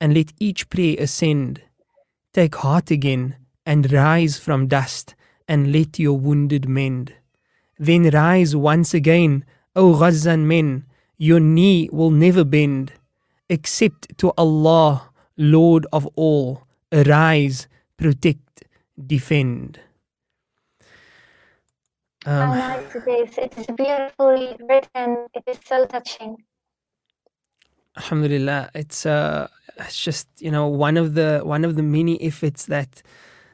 [0.00, 1.62] and let each prayer ascend
[2.38, 3.34] Take heart again
[3.66, 5.16] and rise from dust
[5.48, 7.14] and let your wounded mend.
[7.80, 10.84] Then rise once again, O Gazan men,
[11.16, 12.92] your knee will never bend,
[13.48, 16.62] except to Allah, Lord of all.
[16.92, 18.62] Arise, protect,
[19.04, 19.80] defend.
[22.24, 23.36] Um, it is.
[23.36, 25.26] It is beautifully written.
[25.34, 26.36] It is so touching.
[27.98, 28.70] Alhamdulillah.
[28.74, 33.02] It's uh, it's just you know one of the one of the many efforts that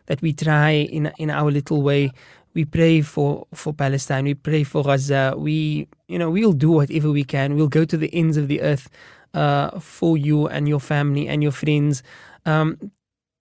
[0.06, 2.12] that we try in in our little way.
[2.54, 4.24] We pray for for Palestine.
[4.24, 5.34] We pray for Gaza.
[5.36, 7.56] We you know we'll do whatever we can.
[7.56, 8.88] We'll go to the ends of the earth
[9.32, 12.02] uh, for you and your family and your friends.
[12.44, 12.76] Um,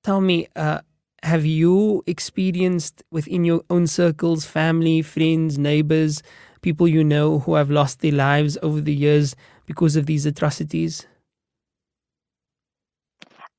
[0.04, 0.80] tell me, uh,
[1.22, 6.24] have you experienced within your own circles, family, friends, neighbors,
[6.62, 11.08] people you know who have lost their lives over the years because of these atrocities?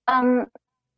[0.08, 0.46] um,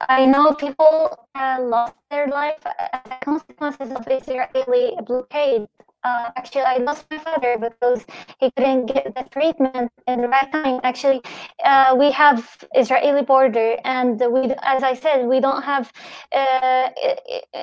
[0.09, 5.67] I know people lost their life as a consequences of Israeli blockade.
[6.07, 8.07] Uh, actually, I lost my father because
[8.39, 10.79] he couldn't get the treatment in the right time.
[10.85, 11.21] Actually,
[11.65, 12.39] uh, we have
[12.77, 14.43] Israeli border, and we,
[14.75, 15.93] as I said, we don't have
[16.33, 16.91] uh,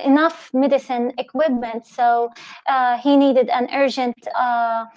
[0.03, 1.87] enough medicine equipment.
[1.87, 2.31] So
[2.67, 4.87] uh, he needed an urgent uh,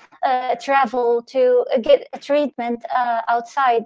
[0.61, 2.85] travel to get treatment
[3.29, 3.85] outside.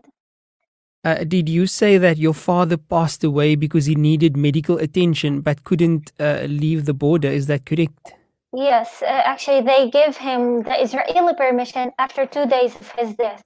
[1.05, 5.65] Uh, did you say that your father passed away because he needed medical attention but
[5.65, 7.29] couldn't uh, leave the border?
[7.29, 8.15] Is that correct?
[8.55, 13.43] Yes, uh, actually, they give him the Israeli permission after two days of his death.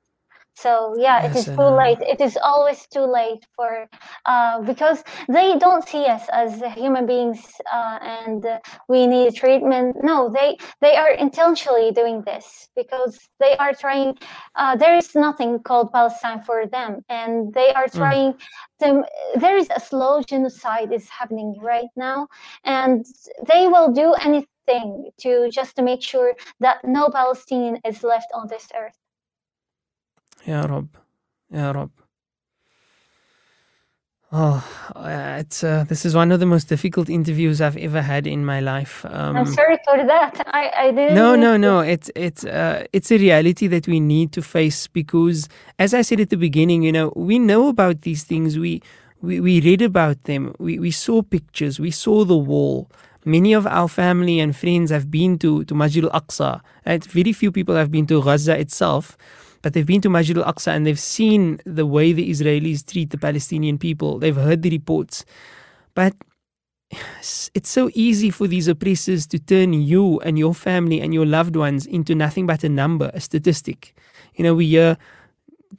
[0.54, 1.98] So yeah, it is too late.
[2.00, 3.88] It is always too late for
[4.24, 7.42] uh, because they don't see us as human beings
[7.72, 9.96] uh, and uh, we need treatment.
[10.02, 14.16] No, they they are intentionally doing this because they are trying.
[14.54, 17.96] Uh, there is nothing called Palestine for them, and they are mm.
[17.96, 18.32] trying.
[18.34, 18.38] Mm.
[18.80, 19.04] To,
[19.36, 22.28] there is a slow genocide is happening right now,
[22.64, 23.04] and
[23.46, 28.48] they will do anything to just to make sure that no Palestinian is left on
[28.48, 28.98] this earth.
[30.47, 30.87] يا رب
[31.51, 31.89] يا رب
[34.31, 34.63] Oh,
[35.39, 38.59] it's uh, this is one of the most difficult interviews I've ever had in my
[38.59, 39.03] life.
[39.09, 40.43] Um, I'm sorry for that.
[40.53, 41.15] I, I didn't.
[41.15, 41.79] No, no, no.
[41.79, 46.19] It's it's uh, it's a reality that we need to face because, as I said
[46.19, 48.59] at the beginning, you know, we know about these things.
[48.59, 48.83] We
[49.23, 50.53] we, we read about them.
[50.59, 51.79] We we saw pictures.
[51.79, 52.87] We saw the wall.
[53.25, 56.61] Many of our family and friends have been to to Masjid al Aqsa.
[56.85, 57.03] Right?
[57.03, 59.17] Very few people have been to Gaza itself
[59.64, 63.08] but they've been to Masjid al Aqsa and they've seen the way the Israelis treat
[63.08, 64.18] the Palestinian people.
[64.18, 65.24] They've heard the reports.
[65.94, 66.14] But
[67.54, 71.56] it's so easy for these oppressors to turn you and your family and your loved
[71.56, 73.96] ones into nothing but a number, a statistic.
[74.34, 74.98] You know, we hear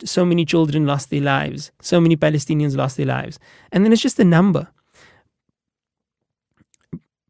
[0.03, 3.37] so many children lost their lives, so many Palestinians lost their lives.
[3.71, 4.67] And then it's just a number.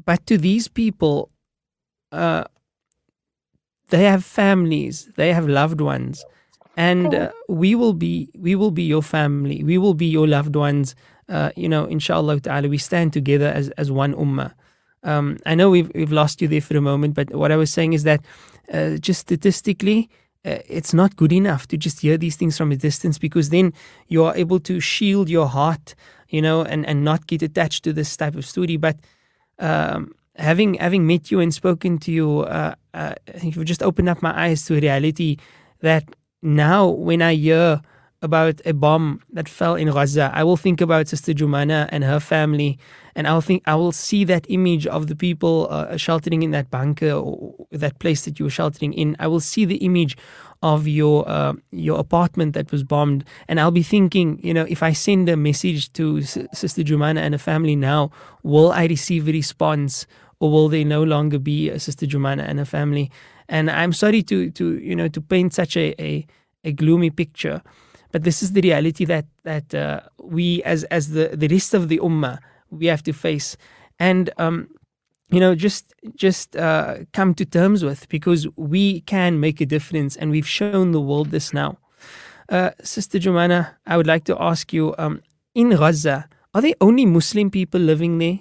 [0.06, 1.32] But to these people,
[2.14, 2.46] uh,
[3.90, 6.24] they have families, they have loved ones
[6.76, 9.64] and uh, we will be we will be your family.
[9.64, 10.96] We will be your loved ones.
[11.28, 14.54] Uh, you know inshallah ta'ala we stand together as as one ummah.
[15.04, 17.72] Um, I know we've we've lost you there for a moment but what I was
[17.72, 18.22] saying is that
[18.72, 20.10] uh, just statistically
[20.46, 23.74] uh, it's not good enough to just hear these things from a distance because then
[24.08, 25.96] you are able to shield your heart
[26.30, 28.78] you know and and not get attached to this type of story.
[28.78, 28.98] But
[29.60, 34.22] um, having having met you and spoken to you uh, uh, you've just opened up
[34.22, 35.38] my eyes to a reality
[35.82, 36.04] that
[36.42, 37.82] now when I hear
[38.22, 42.20] about a bomb that fell in Gaza, I will think about Sister Jumana and her
[42.20, 42.80] family,
[43.16, 46.72] and I'll think I will see that image of the people uh, sheltering in that
[46.72, 49.16] bunker or that place that you were sheltering in.
[49.20, 50.18] I will see the image
[50.64, 54.82] of your uh, your apartment that was bombed, and I'll be thinking, you know, if
[54.82, 58.12] I send a message to S- Sister Jumana and her family now,
[58.44, 60.08] will I receive a response,
[60.40, 63.12] or will they no longer be a Sister Jumana and her family?
[63.50, 66.26] And I'm sorry to to you know to paint such a a,
[66.64, 67.62] a gloomy picture,
[68.12, 71.88] but this is the reality that that uh, we as as the the rest of
[71.90, 72.40] the ummah
[72.70, 73.58] we have to face,
[74.00, 74.68] and um,
[75.30, 80.16] you know just just uh, come to terms with because we can make a difference,
[80.16, 81.78] and we've shown the world this now.
[82.50, 85.22] Uh, Sister Jumana, I would like to ask you: um,
[85.54, 88.40] in Gaza, are there only Muslim people living there?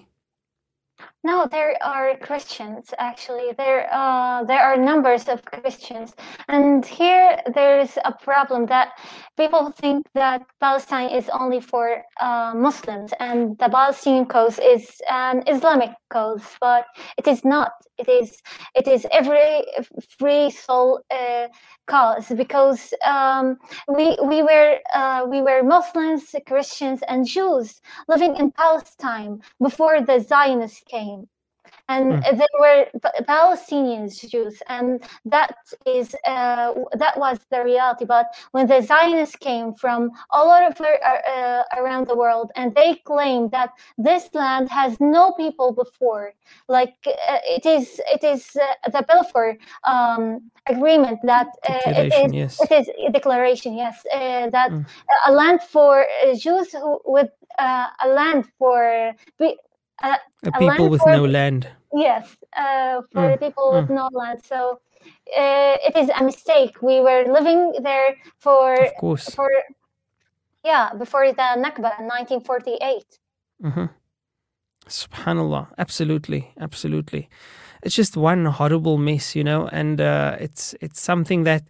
[1.25, 3.53] No, there are Christians actually.
[3.57, 6.13] There, uh, there are numbers of Christians,
[6.49, 8.91] and here there's a problem that
[9.39, 15.43] people think that Palestine is only for uh, Muslims, and the Palestinian cause is an
[15.47, 16.85] Islamic cause, but
[17.17, 17.73] it is not.
[17.97, 18.43] It is,
[18.75, 19.65] it is every
[20.19, 21.47] free soul uh,
[21.87, 23.59] cause because um,
[23.89, 30.21] we we were uh, we were Muslims, Christians, and Jews living in Palestine before the
[30.21, 31.29] Zionists came
[31.89, 32.39] and mm.
[32.39, 32.87] there were
[33.23, 35.57] Palestinians Jews, and that
[35.87, 38.05] is uh, that was the reality.
[38.05, 43.51] But when the Zionists came from all over uh, around the world, and they claimed
[43.51, 46.33] that this land has no people before,
[46.69, 52.33] like uh, it is it is uh, the Balfour um, agreement that uh, it is
[52.33, 52.61] yes.
[52.63, 54.87] it is a declaration, yes, uh, that mm.
[55.27, 56.07] a land for
[56.37, 59.15] Jews who with a land for
[60.03, 61.69] uh, a people with for, no land.
[61.93, 63.41] Yes, uh, for mm.
[63.41, 63.95] people with hmm.
[63.95, 64.41] no land.
[64.45, 64.81] So
[65.37, 66.83] uh, it is a mistake.
[66.83, 69.29] We were living there for of course.
[69.35, 69.49] for
[70.65, 73.19] yeah before the Nakba in 1948.
[73.63, 73.87] Mm-hmm.
[74.89, 77.29] Subhanallah, absolutely, absolutely.
[77.83, 81.63] It's just one horrible mess, you know, and uh, it's it's something that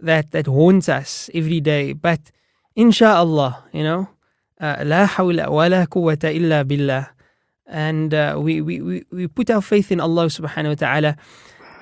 [0.00, 1.92] that that haunts us every day.
[1.92, 2.30] But
[2.76, 4.08] insha'Allah, you know,
[4.60, 7.10] uh, la hawla wa la quwwata illa billah
[7.68, 11.16] and uh, we, we, we put our faith in Allah subhanahu wa ta'ala.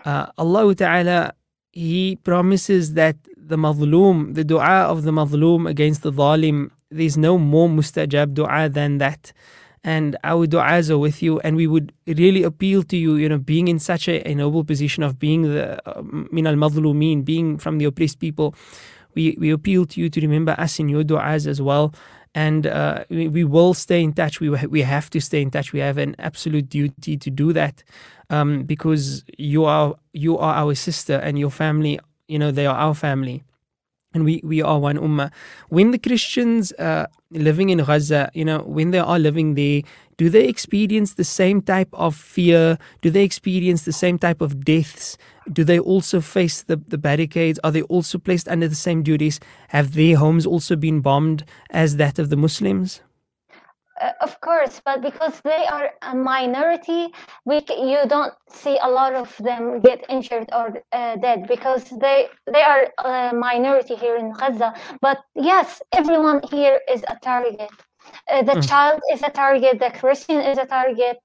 [0.05, 1.35] Uh, Allah ta'ala,
[1.73, 7.39] He promises that the madloom, the dua of the madloom against the zalim, there's no
[7.39, 9.33] more mustajab dua than that.
[9.85, 13.39] And our du'as are with you, and we would really appeal to you, you know,
[13.39, 17.57] being in such a, a noble position of being the uh, min al madlumin, being
[17.57, 18.57] from the oppressed people.
[19.15, 21.95] We, we appeal to you to remember us in your du'as as well
[22.37, 24.41] and uh, we, we will stay in touch.
[24.41, 25.73] We we have to stay in touch.
[25.73, 27.83] We have an absolute duty to do that
[28.31, 31.99] um, because you are you are our sister and your family.
[32.29, 33.43] You know they are our family,
[34.13, 35.33] and we we are one ummah.
[35.71, 39.81] When the Christians uh, living in Gaza, you know, when they are living there,
[40.19, 42.77] do they experience the same type of fear?
[43.01, 45.17] Do they experience the same type of deaths?
[45.53, 47.61] Do they also face the, the barricades?
[47.63, 49.39] Are they also placed under the same duties?
[49.69, 53.01] Have their homes also been bombed as that of the Muslims?
[53.99, 57.09] Uh, of course, but because they are a minority,
[57.47, 62.29] we you don't see a lot of them get injured or uh, dead because they
[62.53, 64.75] they are a minority here in Gaza.
[65.01, 67.71] But yes, everyone here is a target.
[68.31, 68.69] Uh, the mm.
[68.69, 69.79] child is a target.
[69.79, 71.17] The Christian is a target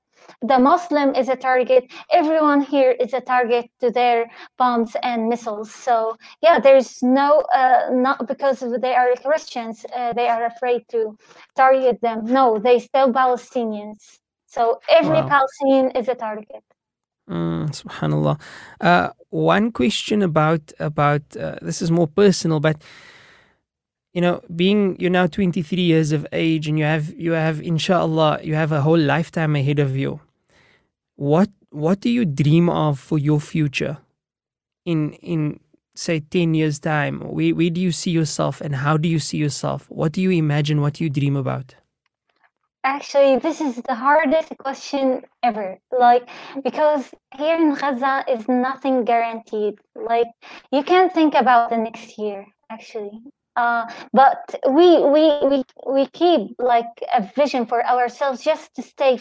[0.42, 1.92] the Muslim is a target.
[2.12, 5.72] Everyone here is a target to their bombs and missiles.
[5.72, 11.18] So yeah, there's no uh, not because they are Christians, uh, they are afraid to
[11.56, 12.26] target them.
[12.26, 14.20] No, they still Palestinians.
[14.48, 15.28] So every wow.
[15.28, 16.64] Palestinian is a target.
[17.30, 18.40] Mm, subhanallah.
[18.82, 22.82] Uh, one question about about uh, this is more personal, but
[24.14, 28.40] you know, being you're now 23 years of age and you have you have inshallah
[28.44, 30.20] you have a whole lifetime ahead of you.
[31.16, 33.98] What what do you dream of for your future
[34.86, 35.60] in in
[35.96, 37.22] say 10 years time?
[37.22, 39.90] Where where do you see yourself and how do you see yourself?
[39.90, 40.82] What do you imagine?
[40.82, 41.76] What do you dream about?
[42.84, 45.78] Actually, this is the hardest question ever.
[45.92, 46.28] Like,
[46.64, 49.76] because here in Gaza is nothing guaranteed.
[49.96, 50.26] Like,
[50.72, 53.22] you can't think about the next year, actually.
[53.56, 59.20] Uh, but we we we we keep like a vision for ourselves just to stay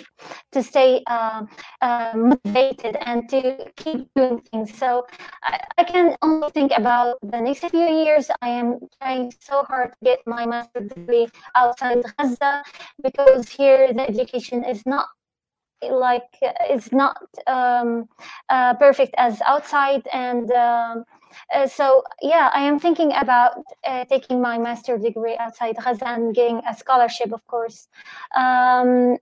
[0.52, 1.42] to stay uh,
[1.82, 4.72] uh, motivated and to keep doing things.
[4.78, 5.06] So
[5.42, 8.30] I, I, can only think about the next few years.
[8.40, 11.26] I am trying so hard to get my master's degree
[11.56, 12.62] outside gaza
[13.02, 15.08] because here the education is not
[15.82, 17.16] like it's not
[17.46, 18.08] um,
[18.48, 21.04] uh, perfect as outside and um,
[21.66, 23.52] so yeah, I am thinking about
[23.86, 27.88] uh, taking my master degree outside Gaza and getting a scholarship, of course.
[28.36, 29.16] Um,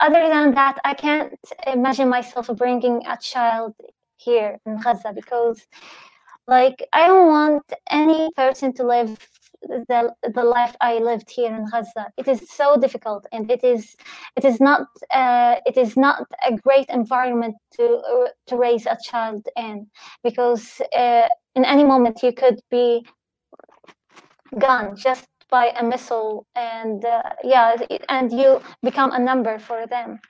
[0.00, 1.34] other than that, I can't
[1.66, 3.74] imagine myself bringing a child
[4.16, 5.66] here in Gaza because,
[6.46, 9.18] like, I don't want any person to live
[9.68, 12.06] the the life I lived here in Gaza.
[12.16, 13.96] It is so difficult, and it is
[14.36, 18.96] it is not uh, it is not a great environment to uh, to raise a
[19.02, 19.86] child in
[20.22, 23.04] because uh, in any moment you could be
[24.58, 27.76] gone just by a missile, and uh, yeah,
[28.08, 30.20] and you become a number for them.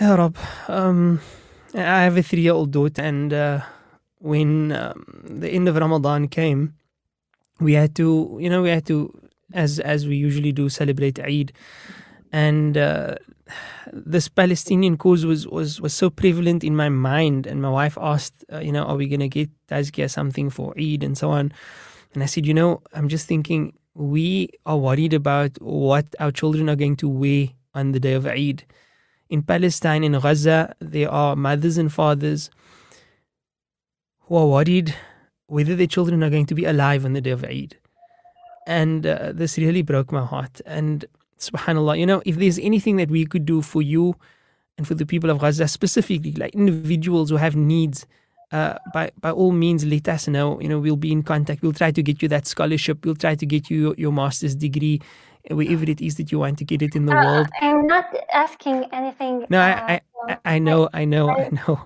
[0.00, 0.36] Yeah, Rob.
[0.68, 1.20] Um,
[1.74, 3.60] I have a three-year-old daughter, and uh,
[4.18, 6.74] when um, the end of Ramadan came,
[7.62, 9.12] we had to, you know, we had to,
[9.52, 11.52] as as we usually do, celebrate Eid,
[12.32, 13.14] and uh,
[13.92, 17.46] this Palestinian cause was was was so prevalent in my mind.
[17.46, 21.02] And my wife asked, uh, you know, are we gonna get Tazkia something for Eid
[21.02, 21.52] and so on?
[22.14, 26.68] And I said, you know, I'm just thinking we are worried about what our children
[26.68, 28.64] are going to wear on the day of Eid.
[29.28, 32.50] In Palestine, in Gaza, there are mothers and fathers
[34.20, 34.94] who are worried
[35.52, 37.76] whether their children are going to be alive on the day of Eid.
[38.66, 40.62] And uh, this really broke my heart.
[40.64, 41.04] And
[41.38, 44.16] subhanAllah, you know, if there's anything that we could do for you
[44.78, 48.06] and for the people of Gaza specifically, like individuals who have needs,
[48.52, 50.58] uh, by by all means, let us know.
[50.60, 51.62] You know, we'll be in contact.
[51.62, 53.04] We'll try to get you that scholarship.
[53.04, 55.00] We'll try to get you your, your master's degree,
[55.50, 57.48] wherever it is that you want to get it in the uh, world.
[57.60, 59.46] I'm not asking anything.
[59.50, 61.84] No, I, I, I, know, I know, I know.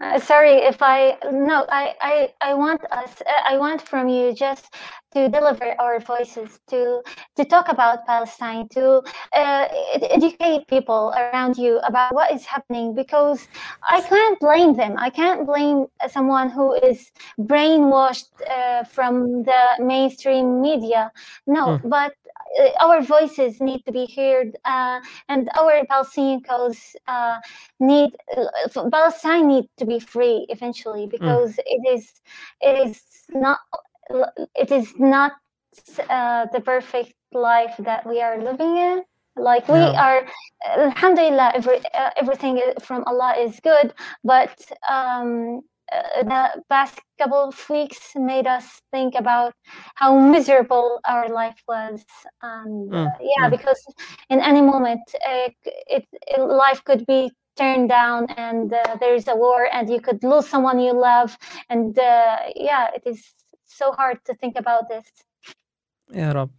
[0.00, 4.34] Uh, sorry if I no I, I I want us uh, I want from you
[4.34, 4.74] just
[5.14, 7.02] to deliver our voices to
[7.36, 9.02] to talk about Palestine to
[9.32, 9.66] uh,
[10.10, 13.48] educate people around you about what is happening because
[13.90, 20.60] I can't blame them I can't blame someone who is brainwashed uh, from the mainstream
[20.60, 21.12] media
[21.46, 21.88] no mm.
[21.88, 22.14] but
[22.80, 27.38] our voices need to be heard uh, and our Palestinian cause uh,
[27.80, 31.10] need uh, Palestine need to be free eventually mm.
[31.10, 31.62] because mm.
[31.66, 32.12] it is
[32.60, 33.58] it is not
[34.54, 35.32] it is not
[36.08, 39.02] uh, the perfect life that we are living in
[39.36, 40.04] like we yeah.
[40.04, 40.26] are
[40.78, 43.92] alhamdulillah every, uh, everything from allah is good
[44.22, 44.54] but
[44.88, 45.60] um,
[45.92, 49.54] uh, the past couple of weeks made us think about
[49.94, 52.04] how miserable our life was.
[52.42, 53.12] Um, mm.
[53.20, 53.50] yeah, mm.
[53.50, 53.82] because
[54.30, 55.48] in any moment, uh,
[55.86, 60.00] it, it, life could be turned down, and uh, there is a war, and you
[60.00, 61.36] could lose someone you love,
[61.68, 63.22] and yeah, it is
[63.64, 65.04] so hard to think about this.
[66.12, 66.50] Yeah, Rob.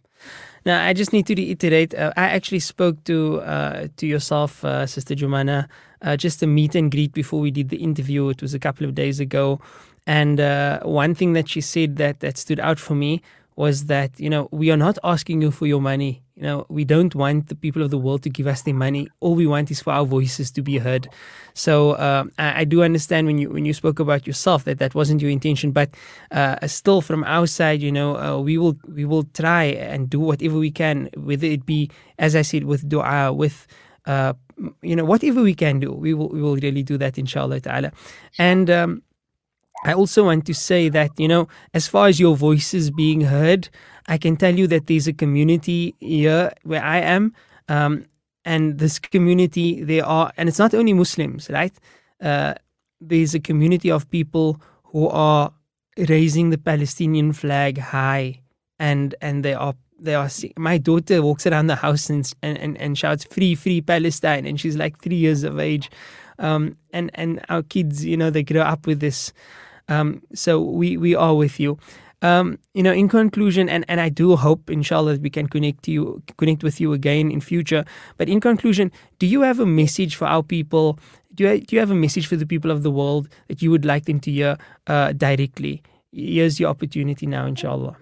[0.66, 1.94] Now, I just need to reiterate.
[1.94, 5.68] Uh, I actually spoke to uh, to yourself, uh, Sister Jumana,
[6.02, 8.28] uh, just a meet and greet before we did the interview.
[8.30, 9.60] It was a couple of days ago,
[10.08, 13.22] and uh, one thing that she said that that stood out for me
[13.56, 16.22] was that you know we are not asking you for your money.
[16.36, 19.08] You know, we don't want the people of the world to give us their money.
[19.20, 21.08] All we want is for our voices to be heard.
[21.54, 24.94] So uh, I, I, do understand when you when you spoke about yourself that that
[24.94, 25.88] wasn't your intention, but
[26.30, 30.20] uh, still, from our side, you know, uh, we will we will try and do
[30.20, 33.66] whatever we can, whether it be, as I said, with du'a, with
[34.04, 34.34] uh,
[34.82, 37.92] you know, whatever we can do, we will we will really do that, inshallah ta'ala.
[38.38, 39.02] And um,
[39.84, 43.68] I also want to say that, you know, as far as your voices being heard,
[44.08, 47.34] I can tell you that there's a community here where I am.
[47.68, 48.06] Um,
[48.44, 51.72] and this community, there are, and it's not only Muslims, right?
[52.20, 52.54] Uh,
[53.00, 55.52] there's a community of people who are
[56.08, 58.40] raising the Palestinian flag high,
[58.78, 60.28] and and they are they are.
[60.56, 64.76] My daughter walks around the house and and, and shouts "Free, free Palestine," and she's
[64.76, 65.90] like three years of age.
[66.38, 69.32] Um, and and our kids, you know, they grow up with this.
[69.88, 71.78] Um, so we we are with you.
[72.22, 75.82] Um, you know, in conclusion, and, and I do hope, inshallah, that we can connect
[75.84, 77.84] to you, connect with you again in future.
[78.16, 80.98] But in conclusion, do you have a message for our people?
[81.34, 83.70] Do you, do you have a message for the people of the world that you
[83.70, 84.56] would like them to hear
[84.86, 85.82] uh, directly?
[86.10, 87.96] Here's your opportunity now, inshallah.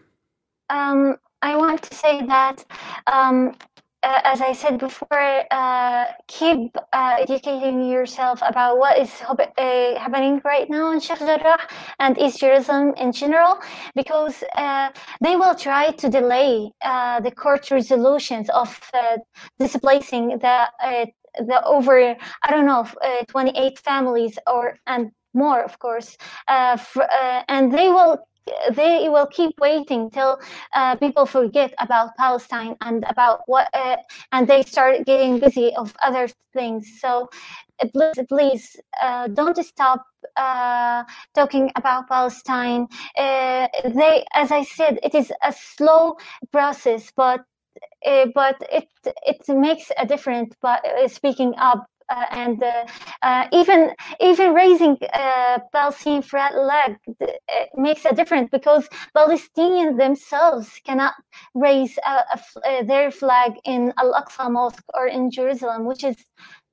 [0.70, 2.64] Um, I want to say that
[3.12, 3.56] um,
[4.04, 10.40] uh, as I said before, uh, keep uh, educating yourself about what is uh, happening
[10.44, 11.58] right now in Sheikh Jarrah
[11.98, 13.58] and East Jerusalem in general,
[13.94, 14.90] because uh,
[15.22, 18.78] they will try to delay uh, the court resolutions of
[19.58, 20.68] displacing the
[21.48, 22.86] the over I don't know
[23.28, 26.16] 28 families or and more, of course,
[26.48, 28.18] and they will
[28.72, 30.38] they will keep waiting till
[30.74, 33.96] uh, people forget about Palestine and about what, uh,
[34.32, 37.00] and they start getting busy of other things.
[37.00, 37.28] So
[37.92, 40.04] please, please uh, don't stop
[40.36, 42.86] uh, talking about Palestine.
[43.16, 46.16] Uh, they, as I said, it is a slow
[46.52, 47.44] process, but
[48.06, 48.88] uh, but it
[49.26, 50.54] it makes a difference.
[50.60, 52.84] But speaking up uh, and uh,
[53.22, 56.96] uh, even even raising uh, Palestinian flag
[57.76, 61.14] makes a difference because Palestinians themselves cannot
[61.54, 61.98] raise
[62.84, 66.16] their flag in Al Aqsa Mosque or in Jerusalem, which is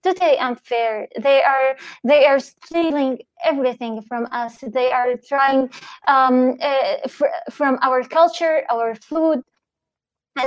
[0.03, 1.07] totally unfair.
[1.19, 4.57] They are they are stealing everything from us.
[4.61, 5.69] They are trying
[6.07, 9.41] um, uh, fr- from our culture, our food.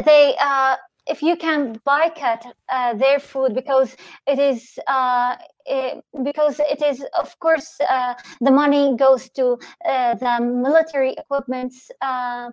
[0.04, 0.76] They uh,
[1.06, 3.96] if you can boycott uh, their food because
[4.26, 5.36] it is uh,
[5.66, 11.90] it, because it is of course uh, the money goes to uh, the military equipments
[12.02, 12.50] uh,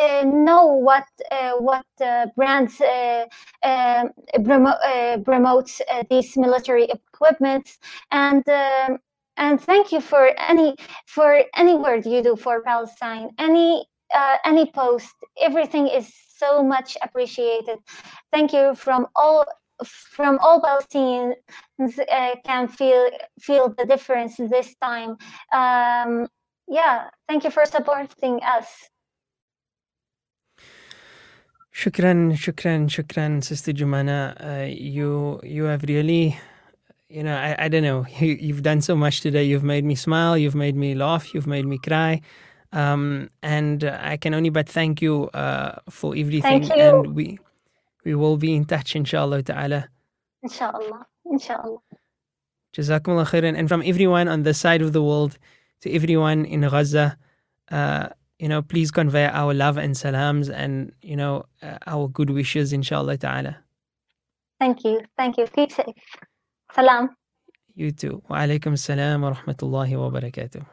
[0.00, 1.04] uh, know what
[1.58, 1.84] what
[2.36, 7.78] brands um, promo- promotes these military equipments.
[8.10, 8.98] And um,
[9.36, 13.84] and thank you for any for any word you do for Palestine any
[14.44, 16.12] any post everything is
[16.44, 17.78] so much appreciated.
[18.32, 19.44] Thank you from all
[20.16, 21.34] from all Palestinians
[21.98, 25.16] uh, can feel feel the difference this time.
[25.52, 26.28] Um,
[26.68, 28.68] yeah, thank you for supporting us.
[31.74, 34.18] Shukran, shukran, shukran, Sister Jumana.
[34.38, 36.38] Uh, you you have really,
[37.08, 38.06] you know, I, I don't know.
[38.20, 39.44] You, you've done so much today.
[39.44, 40.38] You've made me smile.
[40.38, 41.34] You've made me laugh.
[41.34, 42.20] You've made me cry.
[42.74, 46.64] Um, and uh, I can only but thank you uh, for everything.
[46.64, 46.72] You.
[46.72, 47.38] And we
[48.04, 49.88] we will be in touch, inshallah ta'ala.
[50.42, 51.06] Inshallah.
[51.24, 51.78] Inshallah.
[52.76, 53.56] Jazakumullah khairan.
[53.56, 55.38] And from everyone on this side of the world
[55.82, 57.16] to everyone in Gaza,
[57.70, 58.08] uh,
[58.40, 62.72] you know, please convey our love and salams and, you know, uh, our good wishes,
[62.72, 63.56] inshallah ta'ala.
[64.58, 65.00] Thank you.
[65.16, 65.46] Thank you.
[65.46, 65.94] Keep safe.
[66.74, 67.16] Salam.
[67.74, 68.22] You too.
[68.28, 70.66] Wa alaikum salam wa rahmatullahi wa barakatuh.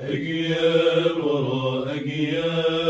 [0.00, 2.87] أجيال ورا أجيال.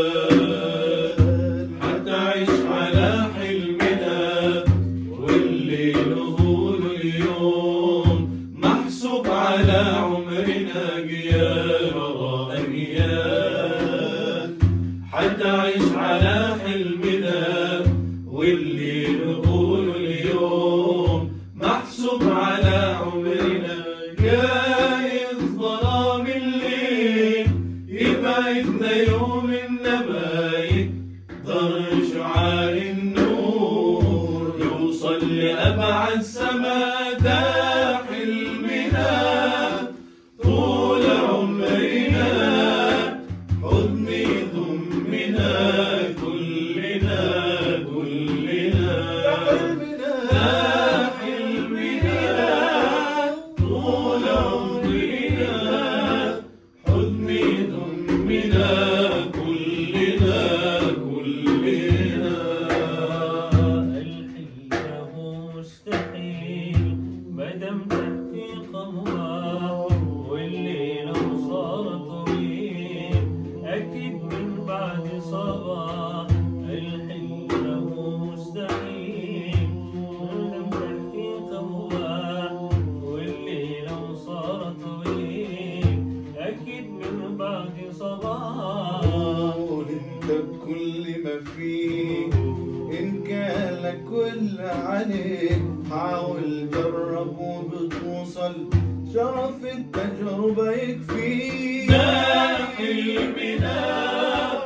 [94.09, 95.61] كل عليك
[95.91, 98.69] حاول جرب وبتوصل.
[99.13, 104.58] شرف التجربة يكفيك داخل بنا.